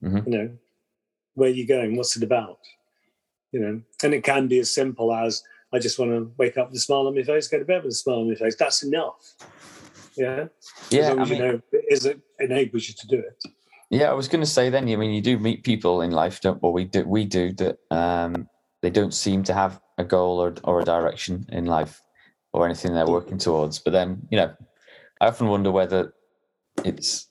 Mhm. 0.02 0.26
You 0.26 0.32
know, 0.32 0.50
where 1.34 1.50
are 1.50 1.52
you 1.52 1.66
going? 1.66 1.96
What's 1.96 2.16
it 2.16 2.22
about? 2.22 2.58
You 3.52 3.60
know, 3.60 3.82
and 4.02 4.14
it 4.14 4.22
can 4.24 4.48
be 4.48 4.60
as 4.60 4.70
simple 4.70 5.12
as 5.14 5.42
I 5.72 5.78
just 5.78 5.98
want 5.98 6.10
to 6.12 6.32
wake 6.38 6.56
up 6.58 6.68
with 6.68 6.76
a 6.78 6.80
smile 6.80 7.06
on 7.06 7.14
my 7.14 7.22
face, 7.22 7.48
go 7.48 7.58
to 7.58 7.64
bed 7.64 7.82
with 7.84 7.92
a 7.92 7.96
smile 7.96 8.20
on 8.20 8.28
my 8.28 8.34
face. 8.34 8.56
That's 8.56 8.82
enough. 8.82 9.34
Yeah. 10.16 10.48
Yeah, 10.90 11.00
As 11.00 11.08
long 11.08 11.18
I 11.18 11.22
as 11.22 11.30
you 11.30 11.38
know 11.38 11.62
it 11.72 11.84
is 11.90 12.06
it 12.06 12.20
enables 12.38 12.88
you 12.88 12.94
to 12.94 13.06
do 13.06 13.18
it. 13.18 13.42
Yeah, 13.92 14.10
I 14.10 14.14
was 14.14 14.26
going 14.26 14.40
to 14.40 14.46
say 14.46 14.70
then. 14.70 14.88
I 14.88 14.96
mean, 14.96 15.10
you 15.10 15.20
do 15.20 15.38
meet 15.38 15.64
people 15.64 16.00
in 16.00 16.12
life, 16.12 16.40
don't? 16.40 16.62
Well, 16.62 16.72
we 16.72 16.86
do. 16.86 17.04
We 17.06 17.26
do 17.26 17.52
that. 17.52 17.76
Um, 17.90 18.48
they 18.80 18.88
don't 18.88 19.12
seem 19.12 19.42
to 19.44 19.52
have 19.52 19.82
a 19.98 20.04
goal 20.04 20.40
or 20.40 20.54
or 20.64 20.80
a 20.80 20.84
direction 20.84 21.44
in 21.52 21.66
life 21.66 22.00
or 22.54 22.64
anything 22.64 22.94
they're 22.94 23.06
working 23.06 23.36
towards. 23.36 23.80
But 23.80 23.92
then, 23.92 24.26
you 24.30 24.38
know, 24.38 24.50
I 25.20 25.26
often 25.26 25.48
wonder 25.48 25.70
whether 25.70 26.14
it's 26.86 27.28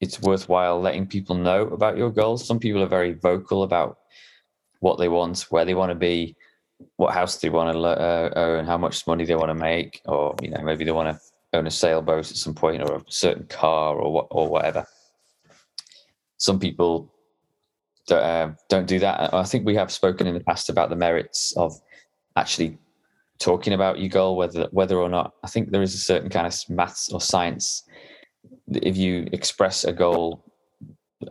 it's 0.00 0.20
worthwhile 0.20 0.80
letting 0.80 1.06
people 1.06 1.36
know 1.36 1.68
about 1.68 1.96
your 1.96 2.10
goals. 2.10 2.44
Some 2.44 2.58
people 2.58 2.82
are 2.82 2.88
very 2.98 3.12
vocal 3.12 3.62
about 3.62 3.98
what 4.80 4.98
they 4.98 5.08
want, 5.08 5.46
where 5.50 5.64
they 5.64 5.74
want 5.74 5.90
to 5.90 5.94
be, 5.94 6.34
what 6.96 7.14
house 7.14 7.36
they 7.36 7.48
want 7.48 7.72
to 7.72 7.78
uh, 7.80 8.30
own, 8.34 8.64
how 8.64 8.76
much 8.76 9.06
money 9.06 9.24
they 9.24 9.36
want 9.36 9.50
to 9.50 9.54
make, 9.54 10.02
or 10.04 10.34
you 10.42 10.50
know, 10.50 10.62
maybe 10.62 10.84
they 10.84 10.90
want 10.90 11.16
to 11.16 11.56
own 11.56 11.68
a 11.68 11.70
sailboat 11.70 12.28
at 12.28 12.36
some 12.36 12.56
point 12.56 12.82
or 12.82 12.96
a 12.96 13.04
certain 13.06 13.46
car 13.46 13.94
or 13.94 14.12
what 14.12 14.26
or 14.32 14.48
whatever 14.48 14.84
some 16.38 16.58
people 16.58 17.12
don't, 18.08 18.22
uh, 18.22 18.50
don't 18.68 18.86
do 18.86 18.98
that. 19.00 19.32
I 19.34 19.44
think 19.44 19.66
we 19.66 19.74
have 19.76 19.92
spoken 19.92 20.26
in 20.26 20.34
the 20.34 20.40
past 20.40 20.70
about 20.70 20.90
the 20.90 20.96
merits 20.96 21.52
of 21.56 21.78
actually 22.36 22.78
talking 23.38 23.72
about 23.72 23.98
your 23.98 24.08
goal, 24.08 24.36
whether 24.36 24.68
whether 24.70 24.96
or 24.96 25.08
not. 25.08 25.34
I 25.44 25.48
think 25.48 25.70
there 25.70 25.82
is 25.82 25.94
a 25.94 25.98
certain 25.98 26.30
kind 26.30 26.46
of 26.46 26.54
maths 26.68 27.12
or 27.12 27.20
science. 27.20 27.84
If 28.68 28.96
you 28.96 29.28
express 29.32 29.84
a 29.84 29.92
goal, 29.92 30.44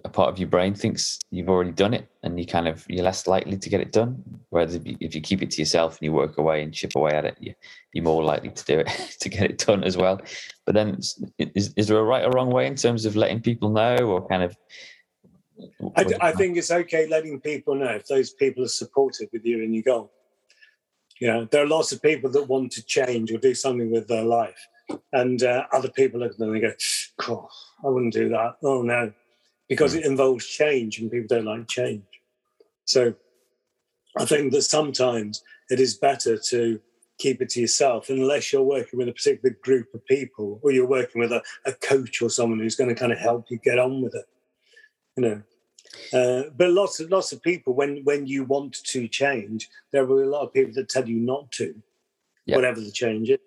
a 0.04 0.10
part 0.10 0.30
of 0.30 0.40
your 0.40 0.50
brain 0.50 0.74
thinks 0.74 1.20
you've 1.32 1.50
already 1.50 1.72
done 1.72 1.94
it, 1.94 2.08
and 2.24 2.40
you 2.40 2.46
kind 2.46 2.68
of 2.68 2.86
you're 2.88 3.04
less 3.04 3.28
likely 3.28 3.58
to 3.58 3.70
get 3.70 3.82
it 3.82 3.92
done. 3.92 4.24
Whereas 4.50 4.76
if 4.76 4.86
you, 4.86 4.98
if 5.00 5.16
you 5.16 5.22
keep 5.22 5.42
it 5.42 5.52
to 5.52 5.62
yourself 5.62 5.98
and 5.98 6.06
you 6.06 6.14
work 6.14 6.38
away 6.38 6.64
and 6.64 6.74
chip 6.74 6.92
away 6.96 7.12
at 7.12 7.26
it, 7.26 7.38
you, 7.40 7.54
you're 7.94 8.04
more 8.04 8.24
likely 8.24 8.50
to 8.50 8.66
do 8.66 8.80
it 8.80 8.88
to 9.22 9.30
get 9.30 9.44
it 9.44 9.58
done 9.58 9.84
as 9.84 9.98
well. 9.98 10.22
But 10.66 10.76
then, 10.76 11.00
is 11.40 11.74
is 11.76 11.88
there 11.88 11.98
a 11.98 12.04
right 12.04 12.24
or 12.24 12.32
wrong 12.32 12.52
way 12.52 12.68
in 12.68 12.76
terms 12.76 13.06
of 13.06 13.16
letting 13.16 13.42
people 13.42 13.70
know, 13.70 13.98
or 13.98 14.28
kind 14.28 14.44
of? 14.44 14.56
I, 15.96 16.06
I 16.22 16.32
think 16.32 16.58
it's 16.58 16.72
okay 16.72 17.08
letting 17.08 17.40
people 17.42 17.76
know 17.76 17.90
if 17.90 18.08
those 18.08 18.32
people 18.32 18.64
are 18.64 18.70
supportive 18.70 19.30
with 19.34 19.46
you 19.46 19.64
in 19.64 19.74
your 19.74 19.84
goal. 19.84 20.12
Yeah, 21.20 21.46
there 21.50 21.64
are 21.64 21.68
lots 21.68 21.92
of 21.92 22.02
people 22.02 22.30
that 22.32 22.48
want 22.48 22.72
to 22.74 22.86
change 22.86 23.32
or 23.32 23.40
do 23.40 23.56
something 23.56 23.92
with 23.92 24.08
their 24.08 24.24
life, 24.24 24.60
and 25.14 25.42
uh, 25.42 25.64
other 25.74 25.90
people 25.90 26.20
look 26.20 26.34
at 26.34 26.38
them 26.38 26.54
and 26.54 26.62
go, 26.62 26.74
"Cool, 27.18 27.50
I 27.84 27.90
wouldn't 27.90 28.14
do 28.14 28.30
that." 28.30 28.58
Oh 28.64 28.84
no, 28.84 29.12
because 29.68 29.96
it 29.96 30.06
involves 30.06 30.46
change, 30.46 31.00
and 31.00 31.10
people 31.10 31.28
don't 31.28 31.46
like 31.46 31.68
change. 31.68 32.04
So, 32.86 33.16
I 34.16 34.26
think 34.26 34.52
that 34.54 34.62
sometimes 34.62 35.44
it 35.72 35.80
is 35.80 35.98
better 35.98 36.38
to 36.50 36.80
keep 37.18 37.42
it 37.42 37.50
to 37.50 37.62
yourself 37.62 38.10
unless 38.10 38.54
you're 38.54 38.62
working 38.62 39.00
with 39.00 39.10
a 39.10 39.14
particular 39.14 39.56
group 39.64 39.88
of 39.96 40.06
people 40.06 40.60
or 40.62 40.72
you're 40.72 40.86
working 40.86 41.20
with 41.20 41.32
a, 41.32 41.42
a 41.66 41.74
coach 41.74 42.22
or 42.22 42.30
someone 42.30 42.60
who's 42.60 42.76
going 42.76 42.94
to 42.94 43.00
kind 43.00 43.12
of 43.12 43.18
help 43.18 43.46
you 43.50 43.58
get 43.58 43.80
on 43.80 44.04
with 44.04 44.14
it 44.14 44.26
you 45.18 45.24
know 45.24 45.42
uh, 46.14 46.44
but 46.56 46.70
lots 46.70 47.00
of 47.00 47.10
lots 47.10 47.32
of 47.34 47.42
people 47.42 47.74
when 47.74 48.02
when 48.04 48.28
you 48.28 48.44
want 48.46 48.74
to 48.84 49.08
change 49.08 49.70
there 49.92 50.06
will 50.06 50.18
be 50.18 50.24
a 50.24 50.30
lot 50.30 50.44
of 50.44 50.54
people 50.54 50.72
that 50.74 50.90
tell 50.90 51.08
you 51.08 51.20
not 51.20 51.52
to 51.52 51.74
Yeah. 52.46 52.56
whatever 52.56 52.80
the 52.80 52.92
change 52.92 53.30
is 53.30 53.40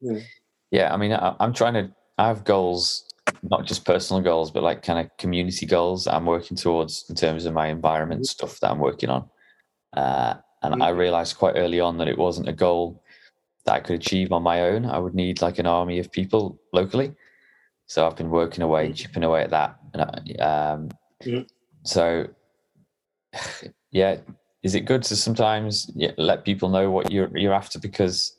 Yeah. 0.00 0.20
Yeah, 0.72 0.92
I 0.92 0.96
mean, 0.96 1.12
I, 1.12 1.34
I'm 1.38 1.52
trying 1.52 1.74
to. 1.74 1.84
I 2.18 2.26
have 2.26 2.42
goals, 2.44 3.04
not 3.42 3.66
just 3.66 3.84
personal 3.84 4.20
goals, 4.20 4.50
but 4.50 4.64
like 4.64 4.82
kind 4.82 4.98
of 5.02 5.16
community 5.16 5.64
goals 5.64 6.06
I'm 6.08 6.26
working 6.26 6.56
towards 6.56 7.04
in 7.08 7.14
terms 7.14 7.46
of 7.46 7.54
my 7.54 7.68
environment 7.68 8.26
stuff 8.26 8.58
that 8.60 8.70
I'm 8.72 8.80
working 8.80 9.08
on. 9.08 9.22
Uh, 9.92 10.34
and 10.62 10.82
I 10.82 10.88
realized 10.88 11.38
quite 11.38 11.54
early 11.56 11.78
on 11.80 11.98
that 11.98 12.08
it 12.08 12.18
wasn't 12.18 12.48
a 12.48 12.52
goal 12.52 13.00
that 13.64 13.74
I 13.74 13.80
could 13.80 13.94
achieve 14.02 14.32
on 14.32 14.42
my 14.42 14.58
own. 14.62 14.84
I 14.86 14.98
would 14.98 15.14
need 15.14 15.40
like 15.40 15.58
an 15.60 15.66
army 15.66 16.00
of 16.00 16.10
people 16.10 16.58
locally. 16.72 17.14
So 17.86 18.04
I've 18.04 18.16
been 18.16 18.30
working 18.30 18.62
away, 18.64 18.88
Mm. 18.88 18.96
chipping 18.96 19.24
away 19.24 19.42
at 19.44 19.50
that. 19.50 19.70
And 19.94 20.40
um, 20.40 20.80
Mm. 21.24 21.46
so, 21.82 22.28
yeah, 23.90 24.18
is 24.62 24.74
it 24.74 24.82
good 24.82 25.02
to 25.04 25.16
sometimes 25.16 25.90
let 26.16 26.44
people 26.44 26.68
know 26.68 26.90
what 26.90 27.10
you're 27.10 27.36
you're 27.36 27.54
after 27.54 27.78
because 27.78 28.36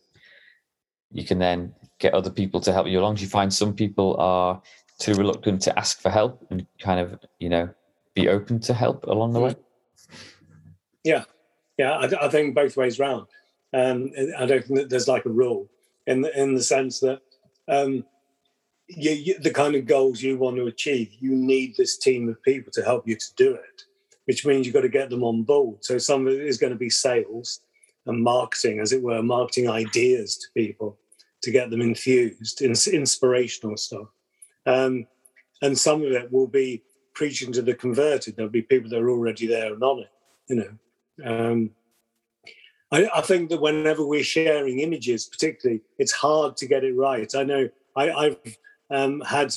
you 1.12 1.26
can 1.26 1.40
then 1.40 1.74
get 2.00 2.14
other 2.14 2.30
people 2.30 2.60
to 2.62 2.74
help 2.74 2.88
you 2.88 3.00
along? 3.00 3.16
Do 3.16 3.24
you 3.24 3.30
find 3.30 3.54
some 3.54 3.74
people 3.74 4.16
are 4.20 4.62
too 5.00 5.14
reluctant 5.14 5.62
to 5.64 5.80
ask 5.80 6.02
for 6.02 6.10
help 6.10 6.46
and 6.50 6.66
kind 6.80 7.00
of 7.00 7.20
you 7.40 7.50
know 7.50 7.70
be 8.14 8.30
open 8.30 8.60
to 8.60 8.74
help 8.74 9.06
along 9.06 9.34
the 9.34 9.40
way? 9.40 9.56
yeah 11.78 11.92
I, 11.94 12.26
I 12.26 12.30
think 12.30 12.56
both 12.56 12.76
ways 12.78 13.00
round 13.00 13.28
um, 13.74 14.12
i 14.38 14.46
don't 14.46 14.66
think 14.66 14.80
that 14.80 14.90
there's 14.90 15.08
like 15.08 15.26
a 15.26 15.30
rule 15.30 15.70
in 16.06 16.22
the, 16.22 16.40
in 16.40 16.56
the 16.56 16.64
sense 16.64 17.00
that 17.00 17.22
um, 17.68 18.06
you, 18.88 19.12
you, 19.12 19.39
the 19.39 19.51
kind 19.51 19.75
of 19.75 19.86
goals 19.86 20.22
you 20.22 20.38
want 20.38 20.56
to 20.58 20.67
achieve 20.67 21.12
you 21.20 21.32
need 21.32 21.75
this 21.75 21.98
team 21.98 22.29
of 22.29 22.41
people 22.44 22.72
to 22.72 22.84
help 22.84 23.08
you 23.08 23.15
to 23.15 23.36
do 23.36 23.53
it 23.53 23.84
which 24.25 24.46
means 24.46 24.65
you've 24.65 24.75
got 24.75 24.82
to 24.82 24.89
get 24.89 25.10
them 25.10 25.24
on 25.24 25.44
board. 25.44 25.77
So 25.86 25.98
some 25.98 26.27
of 26.27 26.34
it 26.34 26.41
is 26.41 26.58
going 26.58 26.74
to 26.74 26.77
be 26.77 26.89
sales 26.89 27.62
and 28.06 28.22
marketing 28.22 28.82
as 28.82 28.91
it 28.91 29.01
were 29.01 29.24
marketing 29.24 29.70
ideas 29.70 30.36
to 30.36 30.48
people 30.53 30.98
to 31.44 31.50
get 31.50 31.70
them 31.70 31.79
infused 31.79 32.62
in 32.62 32.72
inspirational 32.94 33.77
stuff. 33.77 34.10
Um, 34.65 35.08
and 35.62 35.77
some 35.77 36.03
of 36.03 36.12
it 36.12 36.29
will 36.29 36.48
be 36.48 36.84
preaching 37.13 37.53
to 37.53 37.62
the 37.62 37.74
converted. 37.74 38.36
There'll 38.36 38.51
be 38.51 38.62
people 38.62 38.89
that 38.89 39.00
are 39.00 39.10
already 39.10 39.48
there 39.48 39.74
and 39.74 39.82
on 39.82 40.00
it 40.00 40.10
you 40.48 40.56
know. 40.56 40.72
Um, 41.25 41.72
I, 42.91 43.10
I 43.15 43.22
think 43.22 43.50
that 43.50 43.62
whenever 43.62 44.06
we're 44.06 44.24
sharing 44.24 44.79
images, 44.79 45.25
particularly, 45.25 45.82
it's 45.98 46.12
hard 46.12 46.56
to 46.58 46.67
get 46.67 46.84
it 46.84 46.96
right. 46.96 47.29
I 47.36 47.44
know 47.44 47.70
I, 47.96 48.12
I've 48.12 48.38
um, 48.89 49.22
had 49.22 49.53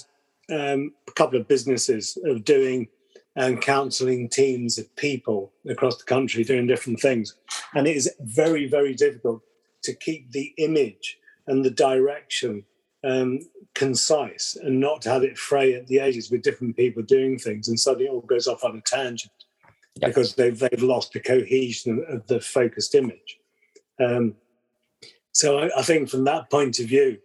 um, 0.51 0.93
a 1.09 1.13
couple 1.13 1.39
of 1.41 1.49
businesses 1.49 2.19
of 2.25 2.45
doing 2.45 2.89
and 3.37 3.61
counseling 3.63 4.29
teams 4.29 4.77
of 4.77 4.95
people 4.97 5.53
across 5.69 5.97
the 5.99 6.05
country 6.05 6.43
doing 6.43 6.67
different 6.67 7.01
things, 7.01 7.37
and 7.75 7.87
it 7.87 7.97
is 7.97 8.13
very, 8.21 8.67
very 8.67 8.93
difficult 8.95 9.41
to 9.85 9.95
keep 9.95 10.31
the 10.33 10.53
image 10.59 11.17
and 11.47 11.65
the 11.65 11.71
direction 11.71 12.65
um, 13.05 13.39
concise 13.75 14.57
and 14.63 14.79
not 14.79 15.01
to 15.01 15.09
have 15.09 15.23
it 15.23 15.39
fray 15.39 15.75
at 15.75 15.87
the 15.87 16.01
edges 16.01 16.31
with 16.31 16.43
different 16.43 16.77
people 16.77 17.03
doing 17.03 17.39
things, 17.39 17.69
and 17.69 17.79
suddenly 17.79 18.07
it 18.07 18.11
all 18.11 18.21
goes 18.21 18.49
off 18.49 18.65
on 18.65 18.77
a 18.77 18.81
tangent 18.83 19.33
Yeah. 19.97 20.09
because 20.09 20.35
they've 20.35 20.59
they've 20.59 20.83
lost 20.83 21.13
the 21.13 21.21
cohesion 21.21 22.05
of 22.09 22.27
the 22.27 22.41
focused 22.41 22.95
image. 22.95 23.39
Um, 23.99 24.35
so 25.33 25.59
I, 25.59 25.79
I 25.79 25.83
think 25.83 26.09
from 26.09 26.25
that 26.25 26.51
point 26.51 26.81
of 26.81 26.87
view, 26.87 27.19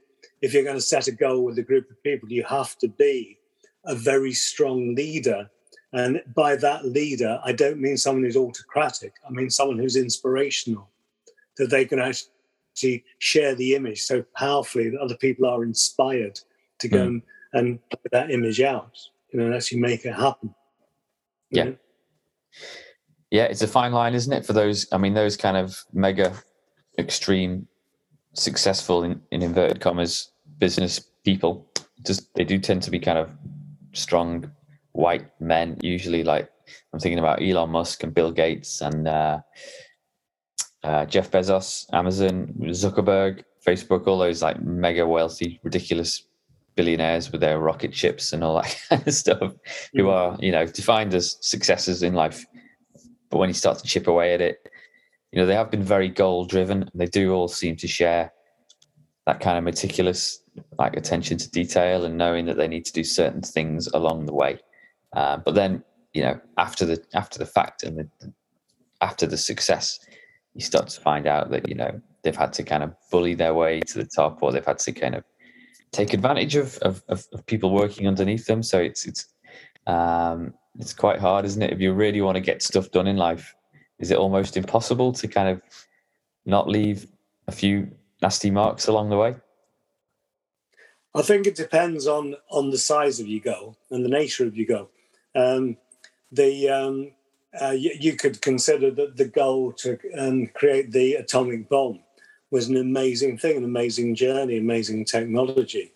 if 0.46 0.54
you're 0.54 0.64
going 0.64 0.76
to 0.78 0.82
set 0.82 1.08
a 1.08 1.12
goal 1.12 1.44
with 1.44 1.58
a 1.58 1.64
group 1.64 1.90
of 1.90 2.02
people, 2.04 2.32
you 2.32 2.44
have 2.44 2.78
to 2.78 2.88
be 2.88 3.40
a 3.86 3.96
very 3.96 4.32
strong 4.32 4.94
leader. 4.94 5.50
And 5.92 6.22
by 6.36 6.56
that 6.58 6.86
leader, 6.86 7.40
I 7.44 7.52
don't 7.52 7.82
mean 7.82 7.98
someone 7.98 8.24
who's 8.24 8.38
autocratic. 8.38 9.14
I 9.28 9.32
mean 9.32 9.50
someone 9.50 9.80
who's 9.80 9.96
inspirational, 9.96 10.88
that 11.58 11.72
they 11.72 11.86
can 11.86 12.00
actually 12.00 13.04
share 13.18 13.56
the 13.56 13.74
image 13.74 14.04
so 14.04 14.24
powerfully 14.36 14.92
that 14.92 15.00
other 15.00 15.18
people 15.18 15.48
are 15.48 15.64
inspired 15.64 16.40
to 16.80 16.88
go 16.88 17.00
Mm. 17.00 17.08
and, 17.08 17.22
and 17.54 17.90
put 17.90 18.12
that 18.12 18.30
image 18.30 18.62
out, 18.62 18.96
you 19.32 19.40
know, 19.40 19.48
and 19.48 19.56
actually 19.56 19.80
make 19.80 20.06
it 20.06 20.14
happen. 20.14 20.54
Yeah. 21.50 21.64
know? 21.64 21.76
Yeah, 23.32 23.46
it's 23.46 23.64
a 23.64 23.68
fine 23.68 23.94
line, 23.94 24.14
isn't 24.14 24.32
it? 24.32 24.46
For 24.46 24.54
those, 24.54 24.86
I 24.92 25.00
mean, 25.00 25.16
those 25.16 25.38
kind 25.38 25.58
of 25.58 25.84
mega, 25.92 26.34
extreme, 27.00 27.68
successful 28.34 29.04
in, 29.04 29.22
in 29.32 29.42
inverted 29.42 29.80
commas 29.82 30.32
business 30.60 31.00
people, 31.24 31.70
just 32.06 32.34
they 32.36 32.44
do 32.44 32.58
tend 32.60 32.84
to 32.84 32.92
be 32.92 33.00
kind 33.00 33.18
of 33.18 33.30
strong 33.94 34.50
white 34.94 35.30
men. 35.42 35.78
Usually, 35.82 36.24
like 36.24 36.50
I'm 36.94 37.00
thinking 37.00 37.20
about 37.20 37.42
Elon 37.42 37.70
Musk 37.72 38.04
and 38.04 38.14
Bill 38.14 38.32
Gates 38.32 38.82
and 38.82 39.08
uh, 39.08 39.40
uh, 40.84 41.06
Jeff 41.06 41.32
Bezos, 41.32 41.86
Amazon, 41.94 42.54
Zuckerberg, 42.68 43.44
Facebook, 43.66 44.08
all 44.08 44.18
those 44.20 44.42
like 44.42 44.62
mega 44.62 45.08
wealthy, 45.08 45.60
ridiculous 45.64 46.24
billionaires 46.76 47.32
with 47.32 47.40
their 47.42 47.60
rocket 47.60 47.96
ships 47.96 48.34
and 48.34 48.44
all 48.44 48.56
that 48.62 48.78
kind 48.90 49.08
of 49.08 49.14
stuff, 49.14 49.54
who 49.94 50.04
Mm. 50.04 50.12
are 50.12 50.38
you 50.40 50.52
know 50.52 50.66
defined 50.66 51.14
as 51.14 51.38
successes 51.42 52.04
in 52.04 52.14
life 52.14 52.46
but 53.32 53.40
when 53.40 53.50
you 53.50 53.54
start 53.54 53.80
to 53.80 53.84
chip 53.88 54.08
away 54.08 54.34
at 54.34 54.40
it, 54.40 54.70
you 55.32 55.40
know, 55.42 55.46
they 55.46 55.56
have 55.56 55.72
been 55.72 55.84
very 55.84 56.08
goal 56.08 56.46
driven. 56.46 56.84
And 56.84 56.92
they 56.94 57.08
do 57.08 57.34
all 57.34 57.48
seem 57.50 57.76
to 57.78 57.88
share 57.88 58.32
that 59.26 59.40
kind 59.40 59.58
of 59.58 59.64
meticulous, 59.64 60.40
like 60.78 60.96
attention 60.96 61.38
to 61.38 61.50
detail 61.50 62.06
and 62.06 62.18
knowing 62.18 62.46
that 62.46 62.58
they 62.58 62.68
need 62.68 62.86
to 62.86 62.94
do 62.94 63.04
certain 63.04 63.42
things 63.42 63.88
along 63.88 64.26
the 64.26 64.34
way. 64.34 64.60
Uh, 65.14 65.38
but 65.38 65.56
then, 65.56 65.84
you 66.14 66.22
know, 66.22 66.40
after 66.58 66.86
the 66.86 67.04
after 67.14 67.40
the 67.40 67.46
fact 67.46 67.84
and 67.84 67.98
the, 67.98 68.34
after 69.02 69.26
the 69.26 69.38
success, 69.38 70.00
you 70.54 70.62
start 70.62 70.88
to 70.88 71.02
find 71.02 71.28
out 71.28 71.50
that 71.50 71.68
you 71.68 71.76
know 71.76 72.00
they've 72.24 72.36
had 72.36 72.54
to 72.54 72.64
kind 72.64 72.84
of 72.84 72.94
bully 73.12 73.34
their 73.34 73.54
way 73.54 73.80
to 73.82 73.98
the 73.98 74.06
top, 74.06 74.42
or 74.42 74.52
they've 74.52 74.66
had 74.66 74.80
to 74.80 74.92
kind 74.92 75.16
of 75.16 75.24
take 75.92 76.14
advantage 76.14 76.56
of 76.56 76.78
of, 76.80 77.04
of, 77.10 77.26
people 77.48 77.72
working 77.72 78.08
underneath 78.08 78.46
them. 78.46 78.62
So 78.62 78.80
it's 78.80 79.06
it's 79.06 79.26
um, 79.88 80.54
it's 80.78 80.94
quite 80.94 81.20
hard, 81.20 81.46
isn't 81.46 81.62
it? 81.62 81.72
If 81.72 81.80
you 81.80 81.94
really 81.94 82.22
want 82.22 82.36
to 82.36 82.42
get 82.42 82.62
stuff 82.62 82.92
done 82.92 83.08
in 83.08 83.18
life, 83.18 83.54
is 84.00 84.12
it 84.12 84.18
almost 84.18 84.58
impossible 84.58 85.14
to 85.14 85.28
kind 85.28 85.50
of 85.50 85.62
not 86.46 86.70
leave 86.70 87.08
a 87.48 87.52
few 87.52 87.90
nasty 88.26 88.50
marks 88.50 88.88
along 88.88 89.10
the 89.10 89.18
way? 89.18 89.36
I 91.14 91.22
think 91.22 91.46
it 91.46 91.56
depends 91.56 92.08
on 92.08 92.36
on 92.50 92.72
the 92.72 92.84
size 92.92 93.20
of 93.20 93.28
your 93.28 93.44
goal 93.54 93.78
and 93.92 94.04
the 94.04 94.16
nature 94.20 94.46
of 94.48 94.58
your 94.58 94.70
goal. 94.76 94.90
Um, 95.44 95.78
the 96.32 96.54
um, 96.70 97.12
uh, 97.62 97.76
you, 97.84 97.92
you, 98.06 98.14
could 98.22 98.42
consider 98.42 98.90
that 98.92 99.16
the 99.16 99.30
goal 99.42 99.72
to 99.84 99.90
um, 100.18 100.48
create 100.60 100.92
the 100.92 101.08
atomic 101.24 101.70
bomb 101.70 102.00
was 102.52 102.68
an 102.68 102.78
amazing 102.78 103.38
thing, 103.38 103.58
an 103.58 103.64
amazing 103.64 104.16
journey, 104.16 104.58
amazing 104.58 105.06
technology. 105.06 105.94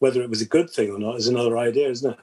Whether 0.00 0.20
it 0.22 0.30
was 0.30 0.42
a 0.42 0.54
good 0.56 0.70
thing 0.70 0.90
or 0.90 0.98
not 0.98 1.16
is 1.16 1.28
another 1.28 1.56
idea, 1.58 1.88
isn't 1.88 2.14
it? 2.14 2.20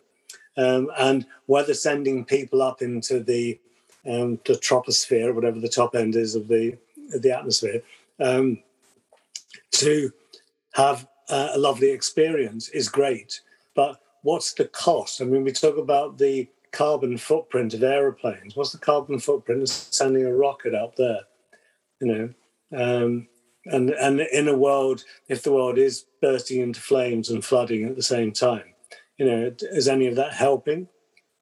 Um, 0.66 0.90
and 0.98 1.26
whether 1.48 1.74
sending 1.74 2.26
people 2.26 2.62
up 2.62 2.82
into 2.82 3.16
the 3.32 3.60
um, 4.06 4.40
the 4.46 4.54
troposphere, 4.68 5.34
whatever 5.34 5.60
the 5.60 5.76
top 5.80 5.96
end 5.96 6.16
is 6.16 6.36
of 6.36 6.48
the 6.48 6.78
of 7.14 7.22
the 7.24 7.36
atmosphere, 7.38 7.82
um, 8.20 8.60
to 9.78 10.12
have 10.74 11.08
uh, 11.30 11.50
a 11.54 11.58
lovely 11.58 11.92
experience 11.92 12.70
is 12.70 12.90
great. 12.90 13.42
But 13.76 14.00
what's 14.24 14.54
the 14.54 14.66
cost? 14.66 15.22
I 15.22 15.26
mean, 15.26 15.44
we 15.44 15.52
talk 15.52 15.78
about 15.78 16.18
the 16.18 16.50
carbon 16.72 17.18
footprint 17.18 17.74
of 17.74 17.84
aeroplanes. 17.84 18.56
What's 18.56 18.72
the 18.72 18.78
carbon 18.78 19.20
footprint 19.20 19.62
of 19.62 19.70
sending 19.70 20.26
a 20.26 20.34
rocket 20.34 20.74
up 20.74 20.96
there? 20.96 21.22
You 22.00 22.08
know, 22.08 22.34
um, 22.76 23.28
and 23.66 23.90
and 23.92 24.22
in 24.22 24.48
a 24.48 24.58
world, 24.58 25.04
if 25.28 25.44
the 25.44 25.52
world 25.52 25.78
is 25.78 26.06
bursting 26.22 26.62
into 26.62 26.80
flames 26.80 27.30
and 27.30 27.44
flooding 27.44 27.86
at 27.86 27.96
the 27.96 28.04
same 28.04 28.32
time, 28.32 28.74
you 29.18 29.26
know, 29.26 29.52
is 29.62 29.88
any 29.88 30.08
of 30.08 30.16
that 30.16 30.34
helping? 30.34 30.88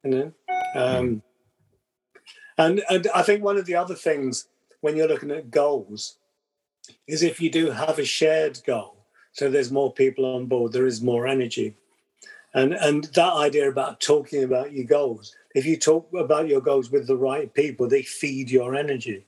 You 0.04 0.10
know, 0.10 0.32
um, 0.74 1.22
and 2.58 2.82
and 2.88 3.08
I 3.14 3.22
think 3.22 3.42
one 3.42 3.56
of 3.56 3.66
the 3.66 3.74
other 3.74 3.94
things 3.94 4.48
when 4.80 4.96
you're 4.96 5.08
looking 5.08 5.30
at 5.30 5.50
goals 5.50 6.18
is 7.06 7.22
if 7.22 7.40
you 7.40 7.50
do 7.50 7.70
have 7.70 7.98
a 7.98 8.04
shared 8.04 8.60
goal, 8.66 8.96
so 9.32 9.50
there's 9.50 9.70
more 9.70 9.92
people 9.92 10.24
on 10.24 10.46
board, 10.46 10.72
there 10.72 10.86
is 10.86 11.02
more 11.02 11.26
energy. 11.26 11.74
And, 12.54 12.72
and 12.72 13.04
that 13.04 13.34
idea 13.34 13.68
about 13.68 14.00
talking 14.00 14.44
about 14.44 14.72
your 14.72 14.86
goals, 14.86 15.34
if 15.54 15.66
you 15.66 15.76
talk 15.76 16.08
about 16.14 16.48
your 16.48 16.60
goals 16.60 16.90
with 16.90 17.06
the 17.06 17.16
right 17.16 17.52
people, 17.52 17.86
they 17.86 18.02
feed 18.02 18.50
your 18.50 18.74
energy 18.74 19.26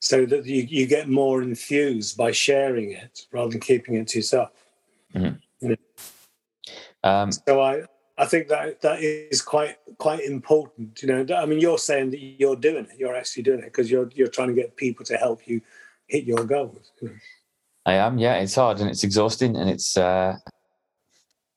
so 0.00 0.26
that 0.26 0.46
you, 0.46 0.62
you 0.62 0.86
get 0.86 1.08
more 1.08 1.42
enthused 1.42 2.16
by 2.16 2.32
sharing 2.32 2.92
it 2.92 3.26
rather 3.30 3.50
than 3.50 3.60
keeping 3.60 3.94
it 3.94 4.08
to 4.08 4.18
yourself. 4.18 4.50
Mm-hmm. 5.14 5.36
You 5.60 5.68
know? 5.68 5.76
um, 7.04 7.30
so 7.30 7.60
I, 7.60 7.82
I 8.18 8.26
think 8.26 8.48
that 8.48 8.80
that 8.82 9.00
is 9.00 9.40
quite 9.40 9.76
quite 9.98 10.20
important. 10.24 11.02
You 11.02 11.08
know, 11.24 11.36
I 11.36 11.46
mean, 11.46 11.60
you're 11.60 11.78
saying 11.78 12.10
that 12.10 12.20
you're 12.20 12.56
doing 12.56 12.84
it. 12.84 12.98
You're 12.98 13.16
actually 13.16 13.44
doing 13.44 13.60
it 13.60 13.66
because 13.66 13.90
you're 13.90 14.10
you're 14.14 14.28
trying 14.28 14.48
to 14.48 14.54
get 14.54 14.76
people 14.76 15.04
to 15.06 15.16
help 15.16 15.46
you 15.46 15.60
hit 16.10 16.24
your 16.24 16.44
goals. 16.44 16.92
I 17.86 17.94
am. 17.94 18.18
Yeah, 18.18 18.34
it's 18.34 18.54
hard 18.54 18.80
and 18.80 18.90
it's 18.90 19.04
exhausting 19.04 19.56
and 19.56 19.70
it's 19.70 19.96
uh, 19.96 20.36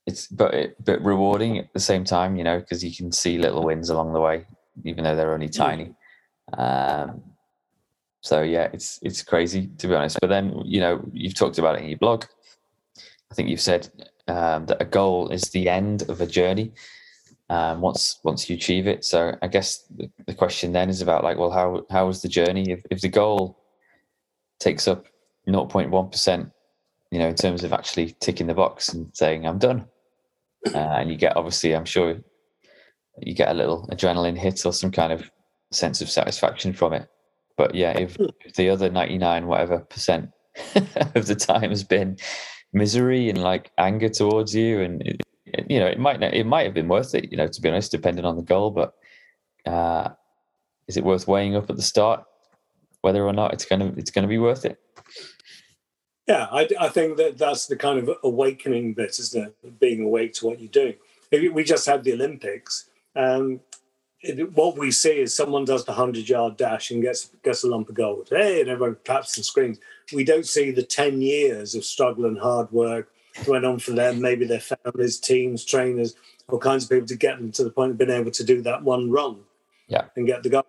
it's 0.05 0.27
but 0.27 0.53
it, 0.53 0.75
but 0.83 1.03
rewarding 1.03 1.57
at 1.57 1.73
the 1.73 1.79
same 1.79 2.03
time. 2.03 2.35
You 2.35 2.43
know, 2.43 2.59
because 2.59 2.83
you 2.83 2.95
can 2.95 3.11
see 3.11 3.37
little 3.37 3.63
wins 3.63 3.89
along 3.89 4.13
the 4.13 4.21
way, 4.21 4.45
even 4.85 5.03
though 5.03 5.15
they're 5.15 5.33
only 5.33 5.49
tiny. 5.49 5.93
Um, 6.57 7.21
so 8.21 8.41
yeah, 8.41 8.69
it's 8.73 8.99
it's 9.01 9.21
crazy 9.21 9.69
to 9.79 9.87
be 9.87 9.95
honest. 9.95 10.19
But 10.21 10.29
then 10.29 10.61
you 10.63 10.79
know 10.79 11.03
you've 11.11 11.35
talked 11.35 11.57
about 11.57 11.75
it 11.75 11.83
in 11.83 11.89
your 11.89 11.99
blog. 11.99 12.25
I 13.31 13.35
think 13.35 13.49
you've 13.49 13.61
said 13.61 13.89
um, 14.27 14.67
that 14.67 14.81
a 14.81 14.85
goal 14.85 15.29
is 15.29 15.43
the 15.43 15.67
end 15.67 16.03
of 16.03 16.21
a 16.21 16.27
journey. 16.27 16.71
Um, 17.49 17.81
once 17.81 18.19
once 18.23 18.49
you 18.49 18.55
achieve 18.55 18.87
it, 18.87 19.03
so 19.03 19.35
I 19.41 19.47
guess 19.47 19.85
the, 19.95 20.09
the 20.25 20.33
question 20.33 20.71
then 20.71 20.89
is 20.89 21.01
about 21.01 21.23
like, 21.23 21.37
well, 21.37 21.51
how 21.51 21.85
how 21.91 22.07
was 22.07 22.21
the 22.21 22.29
journey? 22.29 22.71
If 22.71 22.81
if 22.89 23.01
the 23.01 23.09
goal 23.09 23.62
takes 24.63 24.87
up 24.87 25.05
0.1%, 25.47 26.51
you 27.11 27.19
know, 27.19 27.27
in 27.27 27.35
terms 27.35 27.63
of 27.63 27.73
actually 27.73 28.15
ticking 28.19 28.47
the 28.47 28.53
box 28.53 28.89
and 28.93 29.09
saying, 29.13 29.45
I'm 29.45 29.59
done. 29.59 29.85
Uh, 30.73 30.77
and 30.77 31.11
you 31.11 31.17
get, 31.17 31.35
obviously, 31.35 31.75
I'm 31.75 31.85
sure 31.85 32.17
you 33.21 33.35
get 33.35 33.49
a 33.49 33.53
little 33.53 33.87
adrenaline 33.91 34.37
hit 34.37 34.65
or 34.65 34.71
some 34.71 34.91
kind 34.91 35.11
of 35.11 35.29
sense 35.71 36.01
of 36.01 36.09
satisfaction 36.09 36.73
from 36.73 36.93
it. 36.93 37.07
But 37.57 37.75
yeah, 37.75 37.91
if, 37.97 38.17
if 38.45 38.55
the 38.55 38.69
other 38.69 38.89
99, 38.89 39.45
whatever 39.45 39.79
percent 39.79 40.31
of 41.15 41.27
the 41.27 41.35
time 41.35 41.69
has 41.69 41.83
been 41.83 42.17
misery 42.71 43.29
and 43.29 43.43
like 43.43 43.71
anger 43.77 44.09
towards 44.09 44.55
you, 44.55 44.81
and 44.81 45.01
it, 45.05 45.21
you 45.69 45.79
know, 45.79 45.85
it 45.85 45.99
might 45.99 46.19
not 46.19 46.33
it 46.33 46.45
might 46.45 46.63
have 46.63 46.73
been 46.73 46.87
worth 46.87 47.13
it, 47.13 47.29
you 47.29 47.37
know, 47.37 47.47
to 47.47 47.61
be 47.61 47.69
honest, 47.69 47.91
depending 47.91 48.25
on 48.25 48.37
the 48.37 48.41
goal. 48.41 48.71
But 48.71 48.93
uh, 49.71 50.09
is 50.87 50.97
it 50.97 51.03
worth 51.03 51.27
weighing 51.27 51.55
up 51.55 51.69
at 51.69 51.75
the 51.75 51.83
start 51.83 52.23
whether 53.03 53.23
or 53.23 53.33
not 53.33 53.53
it's 53.53 53.65
gonna 53.65 53.93
it's 53.97 54.11
gonna 54.11 54.27
be 54.27 54.39
worth 54.39 54.65
it? 54.65 54.79
Yeah, 56.27 56.47
I, 56.51 56.67
I 56.79 56.89
think 56.89 57.17
that 57.17 57.37
that's 57.37 57.67
the 57.67 57.75
kind 57.75 57.99
of 57.99 58.17
awakening 58.23 58.93
bit, 58.93 59.19
isn't 59.19 59.55
it? 59.63 59.79
Being 59.79 60.03
awake 60.03 60.33
to 60.35 60.47
what 60.47 60.59
you're 60.59 60.69
doing. 60.69 60.95
We 61.31 61.63
just 61.63 61.85
had 61.85 62.03
the 62.03 62.13
Olympics. 62.13 62.89
Um, 63.15 63.59
it, 64.21 64.53
what 64.53 64.77
we 64.77 64.89
see 64.89 65.19
is 65.19 65.35
someone 65.35 65.65
does 65.65 65.83
the 65.83 65.91
hundred 65.91 66.29
yard 66.29 66.55
dash 66.55 66.91
and 66.91 67.01
gets 67.01 67.29
gets 67.43 67.63
a 67.63 67.67
lump 67.67 67.89
of 67.89 67.95
gold. 67.95 68.29
Hey, 68.29 68.61
and 68.61 68.69
everyone 68.69 68.97
claps 69.03 69.35
and 69.35 69.45
screams. 69.45 69.79
We 70.13 70.23
don't 70.23 70.45
see 70.45 70.71
the 70.71 70.83
ten 70.83 71.21
years 71.21 71.75
of 71.75 71.83
struggle 71.83 72.25
and 72.25 72.39
hard 72.39 72.71
work 72.71 73.11
went 73.47 73.65
on 73.65 73.79
for 73.79 73.91
them. 73.91 74.21
Maybe 74.21 74.45
their 74.45 74.61
families, 74.61 75.19
teams, 75.19 75.65
trainers, 75.65 76.15
all 76.47 76.59
kinds 76.59 76.85
of 76.85 76.89
people 76.91 77.07
to 77.07 77.17
get 77.17 77.37
them 77.37 77.51
to 77.51 77.63
the 77.65 77.69
point 77.69 77.91
of 77.91 77.97
being 77.97 78.11
able 78.11 78.31
to 78.31 78.43
do 78.43 78.61
that 78.61 78.83
one 78.83 79.11
run. 79.11 79.39
Yeah, 79.87 80.05
and 80.15 80.25
get 80.25 80.43
the 80.43 80.49
gold. 80.49 80.65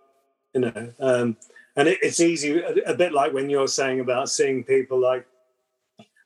You 0.53 0.61
know, 0.63 0.93
um, 0.99 1.37
and 1.77 1.89
it, 1.89 1.99
it's 2.03 2.21
easy. 2.21 2.61
A, 2.61 2.75
a 2.87 2.95
bit 2.95 3.13
like 3.13 3.33
when 3.33 3.51
you're 3.51 3.69
saying 3.69 4.01
about 4.01 4.31
seeing 4.31 4.65
people 4.65 5.01
like 5.01 5.27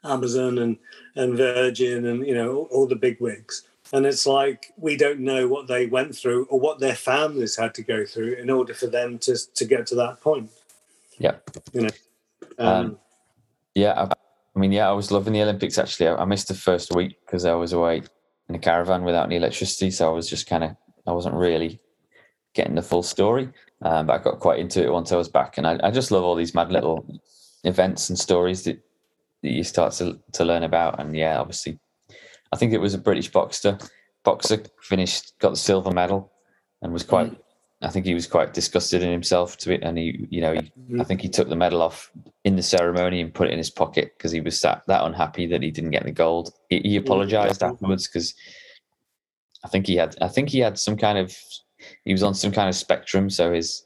Amazon 0.04 0.58
and 0.58 0.76
and 1.16 1.36
Virgin 1.36 2.06
and 2.06 2.26
you 2.26 2.34
know 2.34 2.68
all, 2.70 2.86
the 2.86 2.96
big 2.96 3.20
wigs. 3.20 3.64
And 3.92 4.04
it's 4.04 4.26
like 4.26 4.72
we 4.76 4.96
don't 4.96 5.20
know 5.20 5.48
what 5.48 5.66
they 5.66 5.86
went 5.86 6.14
through 6.14 6.46
or 6.50 6.60
what 6.60 6.78
their 6.78 6.94
families 6.94 7.56
had 7.56 7.74
to 7.74 7.82
go 7.82 8.04
through 8.04 8.34
in 8.34 8.50
order 8.50 8.74
for 8.74 8.86
them 8.86 9.18
to 9.20 9.36
to 9.54 9.64
get 9.64 9.86
to 9.88 9.94
that 9.96 10.20
point. 10.20 10.50
Yeah, 11.18 11.36
you 11.72 11.82
know. 11.82 11.90
Um, 12.58 12.68
um, 12.68 12.98
yeah, 13.74 13.92
I, 13.92 14.12
I, 14.56 14.58
mean, 14.58 14.72
yeah, 14.72 14.88
I 14.88 14.92
was 14.92 15.10
loving 15.10 15.32
the 15.32 15.42
Olympics. 15.42 15.78
Actually, 15.78 16.08
I, 16.08 16.16
I 16.16 16.24
missed 16.24 16.48
the 16.48 16.54
first 16.54 16.94
week 16.94 17.18
because 17.24 17.44
I 17.44 17.54
was 17.54 17.72
away 17.72 18.02
in 18.48 18.54
a 18.54 18.58
caravan 18.58 19.04
without 19.04 19.26
any 19.26 19.36
electricity, 19.36 19.90
so 19.90 20.08
I 20.08 20.12
was 20.12 20.28
just 20.28 20.46
kind 20.46 20.64
of 20.64 20.76
I 21.06 21.12
wasn't 21.12 21.34
really 21.34 21.80
getting 22.54 22.74
the 22.74 22.82
full 22.82 23.02
story. 23.02 23.48
Um, 23.82 24.06
but 24.06 24.20
I 24.20 24.22
got 24.22 24.40
quite 24.40 24.58
into 24.58 24.82
it 24.82 24.92
once 24.92 25.12
I 25.12 25.16
was 25.16 25.28
back, 25.28 25.58
and 25.58 25.66
I, 25.66 25.78
I 25.82 25.90
just 25.90 26.10
love 26.10 26.24
all 26.24 26.34
these 26.34 26.54
mad 26.54 26.72
little 26.72 27.06
events 27.64 28.08
and 28.08 28.18
stories 28.18 28.64
that 28.64 28.82
that 29.42 29.52
you 29.52 29.62
start 29.62 29.92
to, 29.94 30.18
to 30.32 30.44
learn 30.44 30.64
about. 30.64 30.98
And 30.98 31.16
yeah, 31.16 31.38
obviously, 31.38 31.78
I 32.52 32.56
think 32.56 32.72
it 32.72 32.80
was 32.80 32.94
a 32.94 32.98
British 32.98 33.30
boxer. 33.30 33.78
Boxer 34.24 34.62
finished, 34.82 35.38
got 35.38 35.50
the 35.50 35.56
silver 35.56 35.92
medal, 35.92 36.32
and 36.82 36.92
was 36.92 37.04
quite. 37.04 37.30
Mm. 37.30 37.38
I 37.80 37.90
think 37.90 38.06
he 38.06 38.14
was 38.14 38.26
quite 38.26 38.54
disgusted 38.54 39.04
in 39.04 39.12
himself 39.12 39.56
to 39.58 39.72
it, 39.72 39.84
and 39.84 39.96
he, 39.96 40.26
you 40.28 40.40
know, 40.40 40.54
he. 40.54 40.72
I 40.98 41.04
think 41.04 41.20
he 41.20 41.28
took 41.28 41.48
the 41.48 41.54
medal 41.54 41.80
off 41.80 42.10
in 42.42 42.56
the 42.56 42.62
ceremony 42.62 43.20
and 43.20 43.32
put 43.32 43.46
it 43.46 43.52
in 43.52 43.58
his 43.58 43.70
pocket 43.70 44.14
because 44.16 44.32
he 44.32 44.40
was 44.40 44.60
that, 44.62 44.82
that 44.88 45.04
unhappy 45.04 45.46
that 45.46 45.62
he 45.62 45.70
didn't 45.70 45.92
get 45.92 46.02
the 46.02 46.10
gold. 46.10 46.52
He, 46.68 46.80
he 46.80 46.96
apologized 46.96 47.62
afterwards 47.62 48.08
because 48.08 48.34
I 49.64 49.68
think 49.68 49.86
he 49.86 49.94
had, 49.94 50.16
I 50.20 50.26
think 50.26 50.48
he 50.48 50.58
had 50.58 50.78
some 50.78 50.96
kind 50.96 51.18
of, 51.18 51.36
he 52.04 52.12
was 52.12 52.22
on 52.22 52.34
some 52.34 52.52
kind 52.52 52.68
of 52.68 52.74
spectrum, 52.74 53.30
so 53.30 53.52
his, 53.52 53.84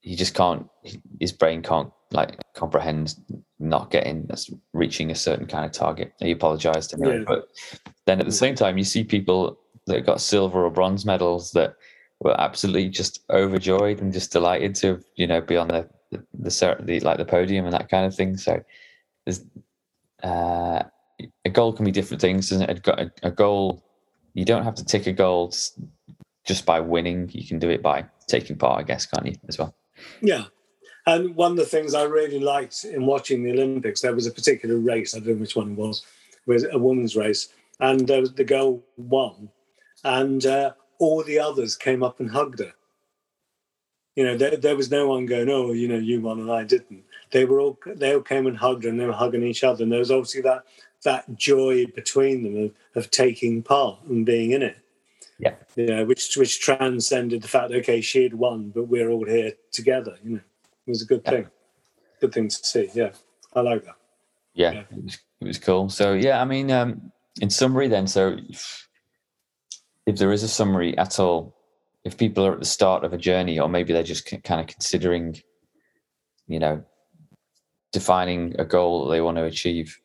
he 0.00 0.16
just 0.16 0.34
can't, 0.34 0.66
his 1.20 1.32
brain 1.32 1.62
can't 1.62 1.90
like 2.10 2.38
comprehend 2.54 3.16
not 3.58 3.90
getting 3.90 4.28
reaching 4.72 5.10
a 5.10 5.14
certain 5.14 5.46
kind 5.46 5.64
of 5.64 5.72
target. 5.72 6.12
He 6.20 6.30
apologized 6.30 6.94
anyway, 6.94 7.18
yeah. 7.18 7.24
but 7.26 7.48
then 8.06 8.20
at 8.20 8.26
the 8.26 8.32
same 8.32 8.54
time, 8.54 8.78
you 8.78 8.84
see 8.84 9.04
people 9.04 9.58
that 9.86 10.06
got 10.06 10.20
silver 10.20 10.64
or 10.64 10.70
bronze 10.70 11.04
medals 11.04 11.52
that 11.52 11.74
were 12.20 12.40
absolutely 12.40 12.88
just 12.88 13.20
overjoyed 13.30 14.00
and 14.00 14.12
just 14.12 14.32
delighted 14.32 14.74
to 14.76 15.02
you 15.16 15.26
know 15.26 15.40
be 15.40 15.56
on 15.56 15.68
the 15.68 15.88
the, 16.10 16.24
the, 16.34 16.76
the 16.80 17.00
like 17.00 17.18
the 17.18 17.24
podium 17.24 17.64
and 17.64 17.74
that 17.74 17.88
kind 17.88 18.06
of 18.06 18.14
thing. 18.14 18.36
So 18.36 18.62
there's 19.26 19.44
uh, 20.22 20.84
a 21.44 21.50
goal 21.50 21.72
can 21.72 21.84
be 21.84 21.90
different 21.90 22.20
things, 22.20 22.52
and 22.52 22.62
a, 22.62 23.10
a 23.22 23.30
goal 23.30 23.84
you 24.34 24.44
don't 24.44 24.64
have 24.64 24.74
to 24.76 24.84
tick 24.84 25.06
a 25.06 25.12
goal 25.12 25.52
just 26.44 26.66
by 26.66 26.80
winning. 26.80 27.28
You 27.32 27.46
can 27.46 27.58
do 27.58 27.70
it 27.70 27.82
by 27.82 28.06
taking 28.26 28.56
part, 28.56 28.80
I 28.80 28.82
guess, 28.82 29.06
can't 29.06 29.26
you 29.26 29.34
as 29.48 29.58
well? 29.58 29.74
Yeah, 30.20 30.44
and 31.06 31.36
one 31.36 31.52
of 31.52 31.56
the 31.58 31.66
things 31.66 31.94
I 31.94 32.04
really 32.04 32.40
liked 32.40 32.84
in 32.84 33.04
watching 33.04 33.42
the 33.42 33.52
Olympics, 33.52 34.00
there 34.00 34.14
was 34.14 34.26
a 34.26 34.32
particular 34.32 34.76
race, 34.76 35.14
I 35.14 35.18
don't 35.18 35.28
know 35.28 35.34
which 35.34 35.56
one 35.56 35.72
it 35.72 35.78
was, 35.78 36.04
was 36.46 36.64
a 36.64 36.78
women's 36.78 37.16
race, 37.16 37.48
and 37.78 38.10
uh, 38.10 38.26
the 38.34 38.44
girl 38.44 38.82
won, 38.96 39.50
and 40.02 40.44
uh, 40.46 40.72
all 40.98 41.22
the 41.22 41.38
others 41.38 41.76
came 41.76 42.02
up 42.02 42.20
and 42.20 42.30
hugged 42.30 42.60
her. 42.60 42.72
You 44.16 44.24
know, 44.24 44.36
there, 44.36 44.56
there 44.56 44.76
was 44.76 44.90
no 44.90 45.08
one 45.08 45.26
going, 45.26 45.50
oh, 45.50 45.72
you 45.72 45.88
know, 45.88 45.98
you 45.98 46.20
won 46.20 46.38
and 46.38 46.50
I 46.50 46.62
didn't. 46.64 47.02
They 47.32 47.44
were 47.44 47.58
all 47.58 47.78
they 47.84 48.14
all 48.14 48.20
came 48.20 48.46
and 48.46 48.56
hugged 48.56 48.84
her, 48.84 48.90
and 48.90 49.00
they 49.00 49.06
were 49.06 49.12
hugging 49.12 49.42
each 49.42 49.64
other, 49.64 49.82
and 49.82 49.92
there 49.92 49.98
was 49.98 50.10
obviously 50.10 50.42
that 50.42 50.64
that 51.02 51.36
joy 51.36 51.86
between 51.86 52.44
them 52.44 52.64
of, 52.64 52.72
of 52.94 53.10
taking 53.10 53.62
part 53.62 53.98
and 54.08 54.24
being 54.24 54.52
in 54.52 54.62
it. 54.62 54.78
Yeah, 55.44 55.54
yeah, 55.76 56.02
which 56.02 56.36
which 56.36 56.60
transcended 56.60 57.42
the 57.42 57.48
fact, 57.48 57.72
okay, 57.72 58.00
she 58.00 58.22
had 58.22 58.34
won, 58.34 58.70
but 58.74 58.84
we're 58.84 59.10
all 59.10 59.26
here 59.26 59.52
together. 59.72 60.16
You 60.24 60.30
know. 60.36 60.40
It 60.86 60.90
was 60.90 61.02
a 61.02 61.06
good 61.06 61.24
thing. 61.24 61.46
Good 62.20 62.32
thing 62.32 62.48
to 62.48 62.56
see. 62.56 62.90
Yeah, 62.94 63.10
I 63.54 63.60
like 63.60 63.84
that. 63.84 63.96
Yeah, 64.54 64.72
yeah. 64.72 64.80
It, 64.90 65.04
was, 65.04 65.18
it 65.40 65.46
was 65.46 65.58
cool. 65.58 65.88
So 65.88 66.14
yeah, 66.14 66.40
I 66.40 66.44
mean, 66.44 66.70
um, 66.70 67.12
in 67.40 67.50
summary, 67.50 67.88
then, 67.88 68.06
so 68.06 68.36
if, 68.48 68.88
if 70.06 70.16
there 70.16 70.32
is 70.32 70.42
a 70.42 70.48
summary 70.48 70.96
at 70.98 71.18
all, 71.18 71.54
if 72.04 72.16
people 72.16 72.46
are 72.46 72.52
at 72.52 72.60
the 72.60 72.64
start 72.64 73.04
of 73.04 73.12
a 73.12 73.18
journey, 73.18 73.58
or 73.58 73.68
maybe 73.68 73.92
they're 73.92 74.02
just 74.02 74.26
kind 74.44 74.60
of 74.60 74.66
considering, 74.66 75.36
you 76.46 76.58
know, 76.58 76.84
defining 77.92 78.54
a 78.58 78.64
goal 78.64 79.04
that 79.04 79.12
they 79.12 79.20
want 79.20 79.38
to 79.38 79.44
achieve, 79.44 79.98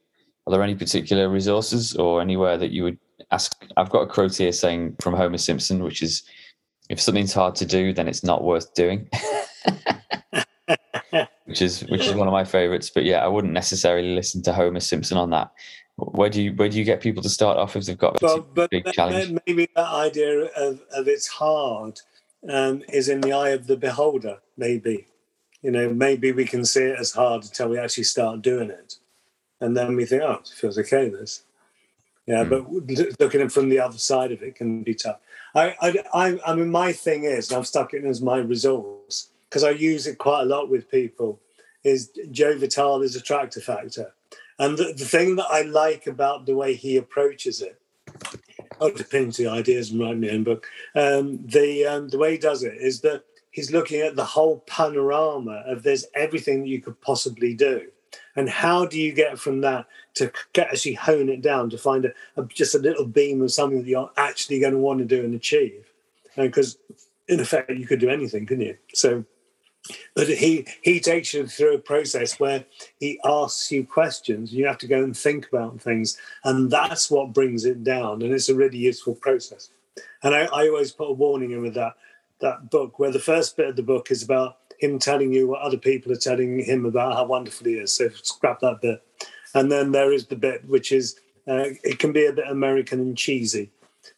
are 0.48 0.52
there 0.52 0.64
any 0.64 0.76
particular 0.76 1.30
resources 1.30 1.96
or 1.96 2.22
anywhere 2.22 2.58
that 2.58 2.72
you 2.72 2.84
would 2.84 2.98
ask? 3.32 3.56
I've 3.78 3.90
got 3.90 4.02
a 4.02 4.08
quote 4.08 4.36
here 4.36 4.52
saying 4.52 4.96
from 5.00 5.14
Homer 5.16 5.38
Simpson, 5.38 5.84
which 5.84 6.02
is, 6.02 6.24
"If 6.90 7.00
something's 7.02 7.34
hard 7.34 7.56
to 7.56 7.66
do, 7.66 7.94
then 7.94 8.08
it's 8.08 8.24
not 8.24 8.44
worth 8.44 8.74
doing." 8.74 9.10
which 11.46 11.62
is 11.62 11.82
which 11.86 12.06
is 12.06 12.14
one 12.14 12.28
of 12.28 12.32
my 12.32 12.44
favorites. 12.44 12.92
But 12.94 13.06
yeah, 13.06 13.24
I 13.24 13.28
wouldn't 13.28 13.54
necessarily 13.54 14.14
listen 14.16 14.42
to 14.44 14.54
Homer 14.54 14.80
Simpson 14.80 15.18
on 15.18 15.32
that. 15.32 15.52
Where 15.98 16.30
do 16.30 16.42
you 16.42 16.54
where 16.54 16.70
do 16.70 16.78
you 16.78 16.86
get 16.86 17.02
people 17.02 17.24
to 17.24 17.30
start 17.30 17.58
off 17.58 17.76
if 17.76 17.86
they've 17.86 17.98
got 17.98 18.22
a 18.22 18.26
Well, 18.26 18.68
big 18.70 18.84
but 18.84 18.94
challenge? 18.94 19.40
maybe 19.46 19.68
that 19.76 19.88
idea 19.88 20.46
of, 20.56 20.82
of 20.96 21.08
it's 21.08 21.28
hard 21.28 22.00
um, 22.48 22.84
is 22.94 23.10
in 23.10 23.22
the 23.22 23.34
eye 23.34 23.50
of 23.50 23.68
the 23.68 23.76
beholder. 23.76 24.38
Maybe, 24.58 25.08
you 25.62 25.72
know, 25.72 25.90
maybe 25.90 26.32
we 26.32 26.46
can 26.46 26.64
see 26.66 26.84
it 26.84 27.00
as 27.00 27.12
hard 27.12 27.44
until 27.44 27.70
we 27.70 27.80
actually 27.80 28.04
start 28.06 28.42
doing 28.42 28.70
it, 28.70 28.96
and 29.60 29.76
then 29.76 29.96
we 29.96 30.06
think, 30.06 30.22
oh, 30.24 30.40
it 30.42 30.48
feels 30.56 30.78
okay. 30.78 31.10
This, 31.10 31.44
yeah. 32.30 32.44
Hmm. 32.44 32.50
But 32.50 32.72
looking 33.20 33.42
at 33.42 33.48
it 33.48 33.52
from 33.52 33.70
the 33.70 33.80
other 33.80 33.98
side 33.98 34.32
of 34.32 34.42
it 34.42 34.56
can 34.56 34.84
be 34.84 34.96
tough. 34.96 35.20
I, 35.56 35.76
I, 35.82 35.96
I, 36.14 36.40
I 36.46 36.56
mean, 36.56 36.70
my 36.70 36.94
thing 36.94 37.24
is, 37.24 37.50
and 37.50 37.58
I've 37.58 37.68
stuck 37.68 37.94
it 37.94 38.06
as 38.06 38.22
my 38.22 38.38
resource 38.38 39.30
because 39.50 39.64
I 39.64 39.72
use 39.72 40.06
it 40.06 40.18
quite 40.18 40.42
a 40.42 40.46
lot 40.46 40.70
with 40.70 40.90
people. 40.92 41.40
Is 41.84 42.12
Joe 42.32 42.58
Vitale 42.58 43.02
is 43.04 43.16
attractor 43.16 43.62
factor, 43.62 44.14
and 44.60 44.78
the, 44.78 44.94
the 44.96 45.06
thing 45.06 45.38
that 45.38 45.48
I 45.50 45.62
like 45.62 46.08
about 46.08 46.46
the 46.46 46.56
way 46.56 46.74
he 46.74 46.98
approaches 46.98 47.62
it 47.62 47.80
I'll 48.82 48.92
depend 48.92 49.34
the 49.34 49.48
ideas 49.48 49.92
and 49.92 50.00
write 50.00 50.18
my 50.18 50.30
own 50.30 50.44
book. 50.44 50.68
Um, 50.96 51.46
the 51.46 51.86
um, 51.86 52.10
the 52.10 52.18
way 52.18 52.34
he 52.34 52.38
does 52.38 52.64
it 52.64 52.76
is 52.76 53.02
that 53.02 53.24
he's 53.52 53.72
looking 53.72 54.02
at 54.02 54.16
the 54.16 54.26
whole 54.26 54.60
panorama 54.68 55.64
of 55.66 55.84
there's 55.84 56.06
everything 56.16 56.62
that 56.62 56.70
you 56.70 56.82
could 56.82 57.00
possibly 57.02 57.54
do, 57.54 57.88
and 58.40 58.50
how 58.50 58.86
do 58.86 58.98
you 58.98 59.12
get 59.12 59.38
from 59.38 59.62
that 59.62 59.86
to 60.16 60.32
actually 60.58 60.94
hone 60.94 61.30
it 61.30 61.42
down 61.42 61.70
to 61.70 61.78
find 61.78 62.06
a, 62.06 62.12
a, 62.38 62.46
just 62.46 62.74
a 62.74 62.80
little 62.88 63.06
beam 63.06 63.42
of 63.42 63.52
something 63.52 63.80
that 63.80 63.88
you're 63.94 64.12
actually 64.16 64.60
going 64.60 64.74
to 64.74 64.80
want 64.80 65.00
to 65.00 65.06
do 65.06 65.24
and 65.26 65.36
achieve, 65.36 65.92
because 66.36 66.78
in 67.28 67.40
effect 67.40 67.70
you 67.70 67.86
could 67.86 68.00
do 68.00 68.10
anything, 68.10 68.46
couldn't 68.46 68.66
you? 68.66 68.78
So. 68.94 69.26
But 70.14 70.28
he 70.28 70.68
he 70.82 71.00
takes 71.00 71.34
you 71.34 71.48
through 71.48 71.76
a 71.76 71.80
process 71.80 72.40
where 72.40 72.66
he 73.00 73.20
asks 73.24 73.72
you 73.72 73.86
questions. 73.86 74.54
You 74.54 74.68
have 74.68 74.78
to 74.80 74.88
go 74.88 75.04
and 75.04 75.16
think 75.16 75.48
about 75.48 75.82
things, 75.82 76.18
and 76.44 76.70
that's 76.70 77.10
what 77.10 77.34
brings 77.34 77.64
it 77.66 77.84
down. 77.84 78.22
And 78.22 78.34
it's 78.34 78.50
a 78.50 78.56
really 78.56 78.78
useful 78.78 79.16
process. 79.16 79.70
And 80.22 80.36
I, 80.36 80.42
I 80.60 80.68
always 80.68 80.92
put 80.92 81.14
a 81.14 81.14
warning 81.14 81.52
in 81.52 81.62
with 81.62 81.76
that 81.76 81.94
that 82.40 82.70
book, 82.70 83.00
where 83.00 83.12
the 83.12 83.28
first 83.32 83.58
bit 83.58 83.70
of 83.70 83.76
the 83.78 83.90
book 83.94 84.12
is 84.12 84.22
about 84.22 84.58
him 84.80 85.00
telling 85.00 85.34
you 85.34 85.48
what 85.48 85.62
other 85.62 85.78
people 85.78 86.12
are 86.12 86.18
telling 86.18 86.64
him 86.64 86.86
about 86.86 87.14
how 87.14 87.26
wonderful 87.26 87.68
he 87.68 87.74
is. 87.74 87.94
So 87.94 88.10
scrap 88.24 88.60
that 88.62 88.82
bit. 88.82 89.04
And 89.54 89.72
then 89.72 89.92
there 89.92 90.12
is 90.12 90.28
the 90.28 90.36
bit 90.36 90.68
which 90.68 90.92
is 90.92 91.20
uh, 91.48 91.74
it 91.84 92.00
can 92.00 92.12
be 92.12 92.26
a 92.26 92.34
bit 92.34 92.48
American 92.48 93.00
and 93.00 93.18
cheesy, 93.18 93.72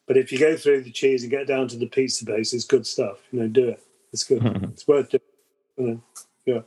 but 0.05 0.17
if 0.17 0.31
you 0.31 0.39
go 0.39 0.57
through 0.57 0.81
the 0.81 0.91
cheese 0.91 1.23
and 1.23 1.31
get 1.31 1.47
down 1.47 1.67
to 1.69 1.77
the 1.77 1.87
pizza 1.87 2.25
base, 2.25 2.53
it's 2.53 2.65
good 2.65 2.85
stuff. 2.85 3.19
You 3.31 3.39
know, 3.39 3.47
do 3.47 3.69
it. 3.69 3.81
It's 4.11 4.23
good. 4.23 4.43
it's 4.63 4.87
worth 4.87 5.09
doing. 5.09 5.21
You 5.77 5.87
know, 5.87 6.03
yeah. 6.45 6.61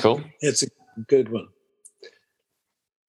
Cool. 0.00 0.22
It's 0.40 0.64
a 0.64 0.66
good 1.06 1.28
one. 1.28 1.48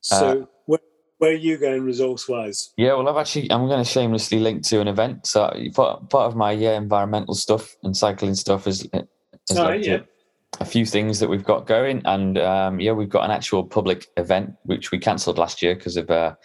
So, 0.02 0.50
where, 0.66 0.80
where 1.18 1.32
are 1.32 1.36
you 1.36 1.58
going 1.58 1.84
resource 1.84 2.28
wise? 2.28 2.72
Yeah, 2.78 2.94
well, 2.94 3.08
I've 3.10 3.18
actually 3.18 3.52
I'm 3.52 3.68
going 3.68 3.84
to 3.84 3.90
shamelessly 3.90 4.40
link 4.40 4.64
to 4.66 4.80
an 4.82 4.88
event. 4.88 5.26
So 5.28 5.52
part 5.74 6.10
part 6.10 6.28
of 6.28 6.36
my 6.36 6.52
yeah 6.52 6.78
environmental 6.78 7.34
stuff 7.34 7.76
and 7.84 7.96
cycling 7.96 8.36
stuff 8.36 8.68
is 8.68 8.88
Oh, 9.58 9.72
yeah. 9.72 10.00
a 10.60 10.66
few 10.66 10.86
things 10.86 11.20
that 11.20 11.30
we've 11.30 11.44
got 11.44 11.66
going, 11.66 12.02
and 12.06 12.38
um, 12.38 12.80
yeah, 12.80 12.92
we've 12.92 13.10
got 13.10 13.24
an 13.24 13.32
actual 13.32 13.64
public 13.64 14.08
event 14.18 14.54
which 14.64 14.92
we 14.92 15.00
cancelled 15.00 15.38
last 15.38 15.62
year 15.62 15.76
because 15.76 15.98
of 15.98 16.10
uh, 16.10 16.36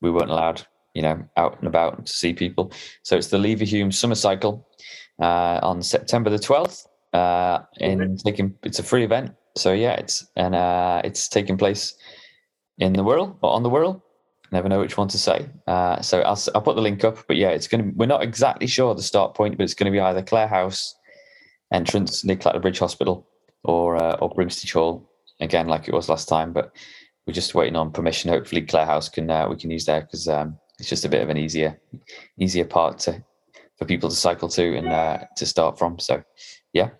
we 0.00 0.10
weren't 0.10 0.30
allowed, 0.30 0.66
you 0.94 1.02
know, 1.02 1.22
out 1.36 1.58
and 1.58 1.68
about 1.68 2.06
to 2.06 2.12
see 2.12 2.32
people. 2.32 2.72
So 3.02 3.16
it's 3.16 3.28
the 3.28 3.38
Leverhulme 3.38 3.94
Summer 3.94 4.16
Cycle 4.16 4.68
uh, 5.20 5.60
on 5.62 5.82
September 5.82 6.30
the 6.30 6.38
twelfth. 6.38 6.86
Uh, 7.12 7.58
in 7.78 8.16
taking 8.16 8.54
it's 8.62 8.78
a 8.78 8.82
free 8.82 9.04
event, 9.04 9.32
so 9.54 9.72
yeah, 9.72 9.92
it's 9.92 10.26
and 10.36 10.54
uh, 10.54 11.02
it's 11.04 11.28
taking 11.28 11.58
place 11.58 11.94
in 12.78 12.94
the 12.94 13.04
Wirral 13.04 13.36
or 13.42 13.52
on 13.52 13.62
the 13.62 13.70
Wirral. 13.70 14.00
Never 14.50 14.68
know 14.68 14.80
which 14.80 14.96
one 14.98 15.08
to 15.08 15.18
say. 15.18 15.48
Uh, 15.66 16.00
so 16.02 16.20
I'll, 16.22 16.38
I'll 16.54 16.60
put 16.60 16.76
the 16.76 16.82
link 16.82 17.04
up. 17.04 17.18
But 17.26 17.36
yeah, 17.36 17.50
it's 17.50 17.68
going 17.68 17.84
to. 17.84 17.90
We're 17.96 18.06
not 18.06 18.22
exactly 18.22 18.66
sure 18.66 18.94
the 18.94 19.02
start 19.02 19.34
point, 19.34 19.56
but 19.56 19.64
it's 19.64 19.74
going 19.74 19.92
to 19.92 19.96
be 19.96 20.00
either 20.00 20.22
Claire 20.22 20.48
House 20.48 20.94
entrance 21.72 22.24
near 22.24 22.36
Clatterbridge 22.36 22.78
Hospital 22.78 23.26
or 23.64 23.96
uh, 23.96 24.16
or 24.16 24.30
Brimstage 24.30 24.72
Hall 24.72 25.08
again, 25.40 25.68
like 25.68 25.88
it 25.88 25.94
was 25.94 26.08
last 26.08 26.28
time. 26.28 26.52
But 26.52 26.74
we're 27.26 27.32
just 27.34 27.54
waiting 27.54 27.76
on 27.76 27.92
permission. 27.92 28.30
Hopefully, 28.30 28.62
Claire 28.62 28.86
House 28.86 29.08
can 29.08 29.30
uh, 29.30 29.48
we 29.48 29.56
can 29.56 29.70
use 29.70 29.86
there 29.86 30.02
because 30.02 30.28
um, 30.28 30.58
it's 30.78 30.88
just 30.88 31.04
a 31.04 31.08
bit 31.08 31.22
of 31.22 31.28
an 31.30 31.36
easier 31.38 31.80
easier 32.38 32.64
part 32.64 32.98
to 33.00 33.22
for 33.78 33.84
people 33.86 34.08
to 34.08 34.16
cycle 34.16 34.48
to 34.50 34.76
and 34.76 34.88
uh, 34.88 35.18
to 35.36 35.46
start 35.46 35.78
from. 35.78 35.98
So 35.98 36.22
yeah, 36.72 36.90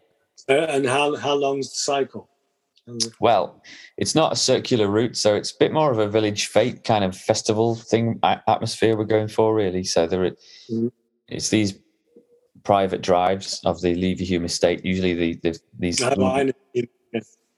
Uh, 0.48 0.66
and 0.68 0.86
how 0.86 1.16
how 1.16 1.34
long's 1.34 1.70
the 1.70 1.80
cycle? 1.80 2.28
Well, 3.20 3.62
it's 3.96 4.16
not 4.16 4.32
a 4.32 4.36
circular 4.36 4.88
route, 4.88 5.16
so 5.16 5.36
it's 5.36 5.52
a 5.52 5.58
bit 5.60 5.72
more 5.72 5.92
of 5.92 5.98
a 6.00 6.08
village 6.08 6.46
fete 6.48 6.82
kind 6.82 7.04
of 7.04 7.16
festival 7.16 7.76
thing 7.76 8.18
atmosphere 8.24 8.96
we're 8.96 9.04
going 9.04 9.28
for, 9.28 9.54
really. 9.54 9.84
So 9.84 10.08
there, 10.08 10.32
Mhm. 10.68 10.90
it's 11.28 11.48
these 11.48 11.78
private 12.64 13.02
drives 13.02 13.60
of 13.64 13.80
the 13.80 13.94
Leverhulme 13.94 14.44
estate. 14.44 14.84
Usually, 14.84 15.14
the, 15.14 15.34
the 15.42 15.58
these. 15.78 16.00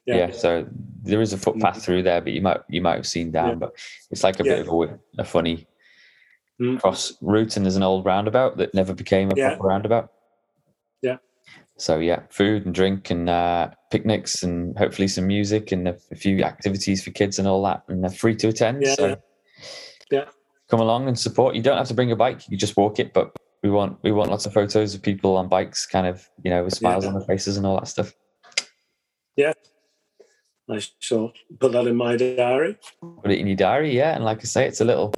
Yeah. 0.06 0.16
yeah. 0.16 0.30
So 0.32 0.66
there 1.02 1.22
is 1.22 1.32
a 1.32 1.38
footpath 1.38 1.82
through 1.82 2.02
there, 2.02 2.20
but 2.20 2.32
you 2.32 2.42
might 2.42 2.60
you 2.68 2.82
might 2.82 2.96
have 2.96 3.06
seen 3.06 3.30
down. 3.30 3.48
Yeah. 3.50 3.54
But 3.54 3.72
it's 4.10 4.22
like 4.22 4.38
a 4.40 4.44
Yeah. 4.44 4.56
bit 4.56 4.68
of 4.68 4.74
a, 4.74 4.98
a 5.18 5.24
funny 5.24 5.66
Mm. 6.60 6.80
cross 6.80 7.12
route, 7.20 7.56
and 7.56 7.66
there's 7.66 7.74
an 7.74 7.82
old 7.82 8.04
roundabout 8.04 8.58
that 8.58 8.72
never 8.74 8.94
became 8.94 9.28
a 9.28 9.34
proper 9.34 9.64
roundabout. 9.66 10.12
Yeah. 11.02 11.16
So 11.78 11.98
yeah, 11.98 12.20
food 12.30 12.64
and 12.64 12.72
drink 12.72 13.10
and 13.10 13.28
uh, 13.28 13.70
picnics 13.90 14.44
and 14.44 14.78
hopefully 14.78 15.08
some 15.08 15.26
music 15.26 15.72
and 15.72 15.88
a, 15.88 15.96
a 16.12 16.14
few 16.14 16.44
activities 16.44 17.02
for 17.02 17.10
kids 17.10 17.40
and 17.40 17.48
all 17.48 17.60
that, 17.64 17.82
and 17.88 18.04
they're 18.04 18.10
free 18.10 18.36
to 18.36 18.48
attend. 18.48 18.84
Yeah. 18.84 18.94
So 18.94 19.16
Yeah. 20.12 20.26
come 20.70 20.78
along 20.78 21.08
and 21.08 21.18
support. 21.18 21.56
You 21.56 21.62
don't 21.62 21.76
have 21.76 21.88
to 21.88 21.94
bring 21.94 22.12
a 22.12 22.16
bike; 22.16 22.48
you 22.48 22.56
just 22.56 22.76
walk 22.76 23.00
it. 23.00 23.12
But 23.12 23.34
we 23.64 23.70
want 23.70 23.98
we 24.02 24.12
want 24.12 24.30
lots 24.30 24.44
of 24.44 24.52
photos 24.52 24.94
of 24.94 25.02
people 25.02 25.36
on 25.38 25.48
bikes, 25.48 25.86
kind 25.86 26.06
of 26.06 26.28
you 26.44 26.50
know 26.50 26.62
with 26.62 26.74
smiles 26.74 27.04
Yeah. 27.04 27.08
on 27.08 27.14
their 27.14 27.26
faces 27.26 27.56
and 27.56 27.66
all 27.66 27.76
that 27.76 27.88
stuff. 27.88 28.12
Yeah, 29.36 29.54
I 30.70 30.80
shall 31.00 31.32
put 31.58 31.72
that 31.72 31.86
in 31.86 31.96
my 31.96 32.16
diary. 32.16 32.76
Put 33.22 33.32
it 33.32 33.38
in 33.38 33.46
your 33.46 33.56
diary, 33.56 33.96
yeah. 33.96 34.14
And 34.14 34.22
like 34.22 34.40
I 34.40 34.44
say, 34.44 34.68
it's 34.68 34.82
a 34.82 34.84
little 34.84 35.14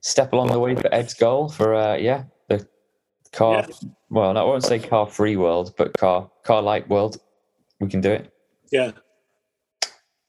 step 0.00 0.32
along 0.32 0.48
the 0.48 0.58
way 0.58 0.74
for 0.74 0.92
Ed's 0.92 1.12
goal 1.12 1.50
for 1.50 1.74
uh, 1.74 1.96
yeah 1.96 2.24
the 2.48 2.66
car. 3.32 3.68
Well, 4.08 4.36
I 4.38 4.42
won't 4.42 4.64
say 4.64 4.78
car 4.78 5.06
free 5.06 5.36
world, 5.36 5.74
but 5.76 5.92
car 5.98 6.30
car 6.44 6.62
light 6.62 6.88
world. 6.88 7.18
We 7.78 7.88
can 7.88 8.00
do 8.00 8.10
it. 8.10 8.32
Yeah. 8.72 8.92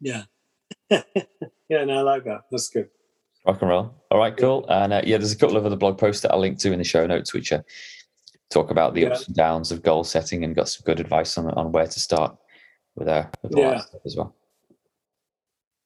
Yeah. 0.02 0.24
yeah, 0.90 1.86
no, 1.86 2.00
I 2.00 2.02
like 2.02 2.26
that. 2.26 2.42
That's 2.52 2.68
good. 2.70 2.90
Rock 3.48 3.62
and 3.62 3.70
roll. 3.72 3.96
All 4.12 4.20
right, 4.20 4.36
cool. 4.36 4.66
And 4.70 4.92
uh, 4.92 5.02
yeah, 5.06 5.18
there's 5.18 5.32
a 5.32 5.38
couple 5.38 5.56
of 5.56 5.66
other 5.66 5.78
blog 5.78 5.98
posts 5.98 6.22
that 6.22 6.34
I'll 6.34 6.40
link 6.40 6.60
to 6.60 6.72
in 6.74 6.80
the 6.80 6.84
show 6.84 7.08
notes, 7.08 7.34
which 7.34 7.54
uh, 7.54 7.62
talk 8.52 8.72
about 8.72 8.94
the 8.94 9.02
Yeah. 9.02 9.10
ups 9.10 9.28
and 9.28 9.36
downs 9.36 9.72
of 9.72 9.82
goal 9.82 10.04
setting 10.04 10.44
and 10.44 10.56
got 10.56 10.70
some 10.70 10.84
good 10.86 11.00
advice 11.00 11.38
on 11.38 11.50
on 11.52 11.72
where 11.72 11.88
to 11.88 12.00
start 12.00 12.36
with 12.96 13.08
uh 13.08 13.26
with 13.42 13.56
all 13.56 13.62
Yeah. 13.62 13.82
as 14.06 14.16
well. 14.18 14.36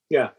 Yeah. 0.10 0.30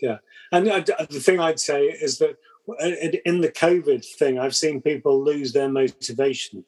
Yeah. 0.00 0.18
And 0.52 0.68
uh, 0.68 0.80
the 0.80 1.20
thing 1.20 1.40
I'd 1.40 1.60
say 1.60 1.86
is 1.86 2.18
that 2.18 2.36
in 2.80 3.14
in 3.24 3.40
the 3.40 3.50
COVID 3.50 4.04
thing, 4.04 4.38
I've 4.38 4.56
seen 4.56 4.80
people 4.80 5.22
lose 5.22 5.52
their 5.52 5.68
motivation. 5.68 6.64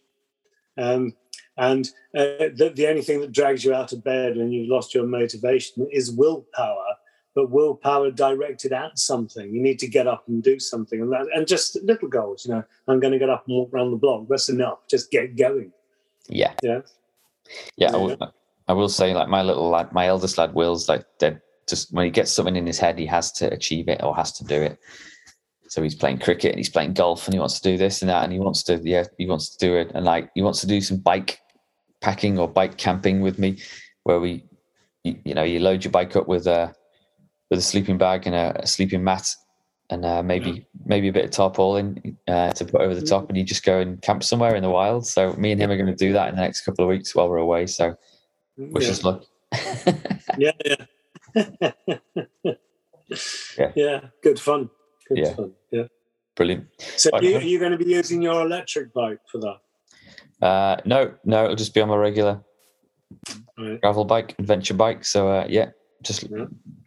Um, 0.77 1.15
and 1.59 1.87
uh, 2.15 2.53
the, 2.55 2.73
the 2.75 2.87
only 2.87 3.01
thing 3.03 3.21
that 3.23 3.33
drags 3.33 3.65
you 3.65 3.73
out 3.73 3.93
of 3.93 4.05
bed 4.05 4.37
when 4.37 4.53
you've 4.53 4.69
lost 4.69 4.95
your 4.95 5.07
motivation 5.07 5.89
is 5.91 6.11
willpower, 6.11 6.96
but 7.37 7.51
willpower 7.51 8.11
directed 8.11 8.73
at 8.73 8.99
something. 8.99 9.55
You 9.55 9.63
need 9.63 9.79
to 9.81 9.87
get 9.87 10.09
up 10.09 10.27
and 10.27 10.43
do 10.43 10.59
something, 10.59 11.01
and 11.01 11.13
that, 11.13 11.29
and 11.35 11.47
just 11.47 11.77
little 11.85 12.09
goals. 12.09 12.47
You 12.47 12.55
know, 12.55 12.65
I'm 12.89 12.99
going 12.99 13.13
to 13.13 13.19
get 13.19 13.31
up 13.31 13.45
and 13.47 13.55
walk 13.55 13.73
around 13.73 13.93
the 13.93 13.99
block. 13.99 14.27
That's 14.29 14.49
enough. 14.49 14.79
Just 14.89 15.13
get 15.13 15.37
going. 15.37 15.71
Yeah. 16.29 16.55
Yeah. 16.63 16.81
Yeah, 17.77 17.93
I 17.93 17.97
will, 17.97 18.33
I 18.67 18.73
will 18.73 18.89
say, 18.89 19.15
like 19.15 19.29
my 19.29 19.43
little 19.43 19.69
lad, 19.69 19.93
my 19.93 20.09
eldest 20.09 20.39
lad, 20.39 20.55
Will's 20.55 20.89
like 20.89 21.05
dead. 21.21 21.41
Just 21.69 21.93
when 21.93 22.05
he 22.05 22.11
gets 22.11 22.33
something 22.33 22.57
in 22.57 22.67
his 22.67 22.79
head, 22.79 22.99
he 22.99 23.07
has 23.07 23.31
to 23.33 23.53
achieve 23.53 23.89
it 23.89 24.03
or 24.03 24.17
has 24.17 24.33
to 24.33 24.45
do 24.45 24.61
it. 24.63 24.79
So 25.69 25.83
he's 25.83 25.95
playing 25.95 26.21
cricket 26.21 26.53
and 26.53 26.59
he's 26.59 26.71
playing 26.71 26.95
golf 26.95 27.27
and 27.27 27.35
he 27.35 27.41
wants 27.41 27.61
to 27.61 27.71
do 27.71 27.77
this 27.77 28.01
and 28.01 28.09
that 28.09 28.25
and 28.25 28.33
he 28.33 28.39
wants 28.39 28.63
to, 28.65 28.81
yeah, 28.85 29.05
he 29.19 29.27
wants 29.27 29.51
to 29.51 29.67
do 29.67 29.77
it 29.77 29.91
and 29.95 30.05
like 30.05 30.31
he 30.35 30.43
wants 30.43 30.61
to 30.61 30.67
do 30.67 30.81
some 30.81 30.99
bike 30.99 31.41
packing 32.01 32.39
or 32.39 32.49
bike 32.49 32.79
camping 32.79 33.21
with 33.21 33.39
me, 33.39 33.59
where 34.05 34.21
we, 34.21 34.45
you, 35.03 35.17
you 35.25 35.35
know, 35.35 35.43
you 35.43 35.59
load 35.59 35.83
your 35.85 35.91
bike 35.91 36.15
up 36.15 36.29
with 36.29 36.47
a 36.47 36.73
with 37.51 37.59
a 37.59 37.63
sleeping 37.63 37.99
bag 37.99 38.27
and 38.27 38.35
a, 38.35 38.63
a 38.63 38.67
sleeping 38.67 39.05
mat, 39.05 39.29
and 39.91 40.05
uh, 40.05 40.23
maybe 40.23 40.67
maybe 40.85 41.09
a 41.09 41.13
bit 41.13 41.25
of 41.27 41.31
tarpaulin 41.31 42.17
uh, 42.29 42.51
to 42.53 42.65
put 42.65 42.81
over 42.81 42.95
the 42.95 43.07
top, 43.07 43.29
and 43.29 43.39
you 43.39 43.45
just 43.45 43.65
go 43.65 43.79
and 43.81 44.01
camp 44.03 44.23
somewhere 44.23 44.55
in 44.55 44.63
the 44.63 44.71
wild. 44.71 45.07
So 45.07 45.33
me 45.35 45.53
and 45.53 45.61
him 45.61 45.71
are 45.71 45.77
going 45.77 45.87
to 45.87 45.95
do 45.95 46.13
that 46.13 46.29
in 46.29 46.37
the 46.37 46.41
next 46.43 46.63
couple 46.63 46.85
of 46.85 46.89
weeks 46.89 47.15
while 47.15 47.29
we're 47.29 47.37
away. 47.39 47.67
So 47.67 47.95
wish 48.57 48.85
yeah. 48.85 48.91
us 48.91 49.05
luck. 49.05 49.25
yeah, 50.39 50.53
yeah. 50.65 50.77
Yeah. 53.57 53.73
yeah, 53.75 54.01
good 54.23 54.41
fun. 54.41 54.71
Good 55.09 55.19
Yeah. 55.19 55.35
fun. 55.35 55.53
Yeah. 55.71 55.85
Brilliant. 56.35 56.67
So 56.79 57.11
Right. 57.13 57.23
you, 57.23 57.37
are 57.37 57.43
you 57.43 57.59
going 57.59 57.73
to 57.73 57.79
be 57.79 57.91
using 57.91 58.23
your 58.23 58.43
electric 58.43 58.93
bike 58.93 59.21
for 59.31 59.39
that? 59.39 60.47
Uh, 60.47 60.77
no, 60.85 61.15
no, 61.25 61.45
it'll 61.45 61.57
just 61.57 61.75
be 61.75 61.81
on 61.81 61.89
my 61.89 61.97
regular 61.97 62.43
Right. 63.57 63.81
gravel 63.81 64.05
bike, 64.05 64.35
adventure 64.39 64.75
bike. 64.75 65.05
So 65.05 65.29
uh, 65.29 65.47
yeah, 65.49 65.71
just 66.03 66.25
Yeah. 66.25 66.47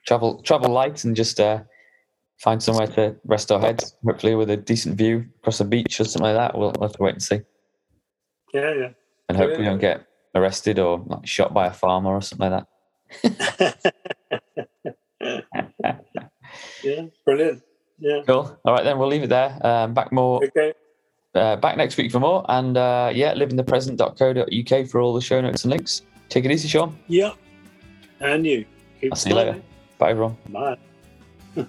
Travel 0.10 0.42
travel 0.42 0.72
light 0.72 1.04
and 1.04 1.16
just 1.16 1.40
uh, 1.40 1.60
find 2.40 2.64
somewhere 2.64 2.88
to 2.88 3.16
rest 3.26 3.52
our 3.52 3.60
heads. 3.60 3.96
Hopefully, 4.04 4.34
with 4.34 4.50
a 4.50 4.58
decent 4.58 4.98
view 4.98 5.24
across 5.38 5.60
a 5.60 5.66
beach 5.66 6.02
or 6.02 6.04
something 6.04 6.24
like 6.24 6.36
that. 6.36 6.58
We'll, 6.58 6.74
we'll 6.80 6.90
have 6.90 6.98
to 6.98 7.04
wait 7.04 7.14
and 7.14 7.22
see. 7.22 7.42
Yeah, 8.52 8.74
yeah. 8.74 8.90
And 9.28 9.38
hope 9.38 9.56
we 9.56 9.64
don't 9.64 9.78
get 9.78 10.08
arrested 10.34 10.80
or 10.80 11.04
like, 11.06 11.28
shot 11.28 11.54
by 11.54 11.68
a 11.68 11.72
farmer 11.72 12.10
or 12.10 12.24
something 12.24 12.50
like 12.50 12.66
that. 13.22 13.94
yeah, 16.84 17.02
brilliant. 17.24 17.62
Yeah. 18.00 18.22
Cool. 18.26 18.60
All 18.66 18.74
right, 18.74 18.84
then 18.84 18.98
we'll 18.98 19.10
leave 19.10 19.22
it 19.22 19.30
there. 19.30 19.60
Um, 19.62 19.94
back 19.94 20.12
more 20.12 20.44
Okay. 20.44 20.74
uh, 21.36 21.58
back 21.58 21.78
next 21.78 21.98
week 21.98 22.12
for 22.12 22.20
more. 22.20 22.44
And 22.50 22.76
uh, 22.76 23.12
yeah, 23.14 23.36
liveinthepresent.co.uk 23.36 24.88
for 24.90 25.02
all 25.02 25.14
the 25.14 25.22
show 25.22 25.40
notes 25.40 25.66
and 25.66 25.70
links. 25.70 26.02
Take 26.30 26.46
it 26.46 26.52
easy, 26.52 26.68
Sean. 26.68 26.98
Yeah. 27.08 27.34
And 28.20 28.44
you. 28.44 28.66
Keep 29.02 29.14
I'll 29.14 29.16
see 29.16 29.30
you 29.30 29.36
later. 29.36 29.62
Bye, 30.00 30.12
everyone. 30.12 30.38
Bye. 30.50 30.78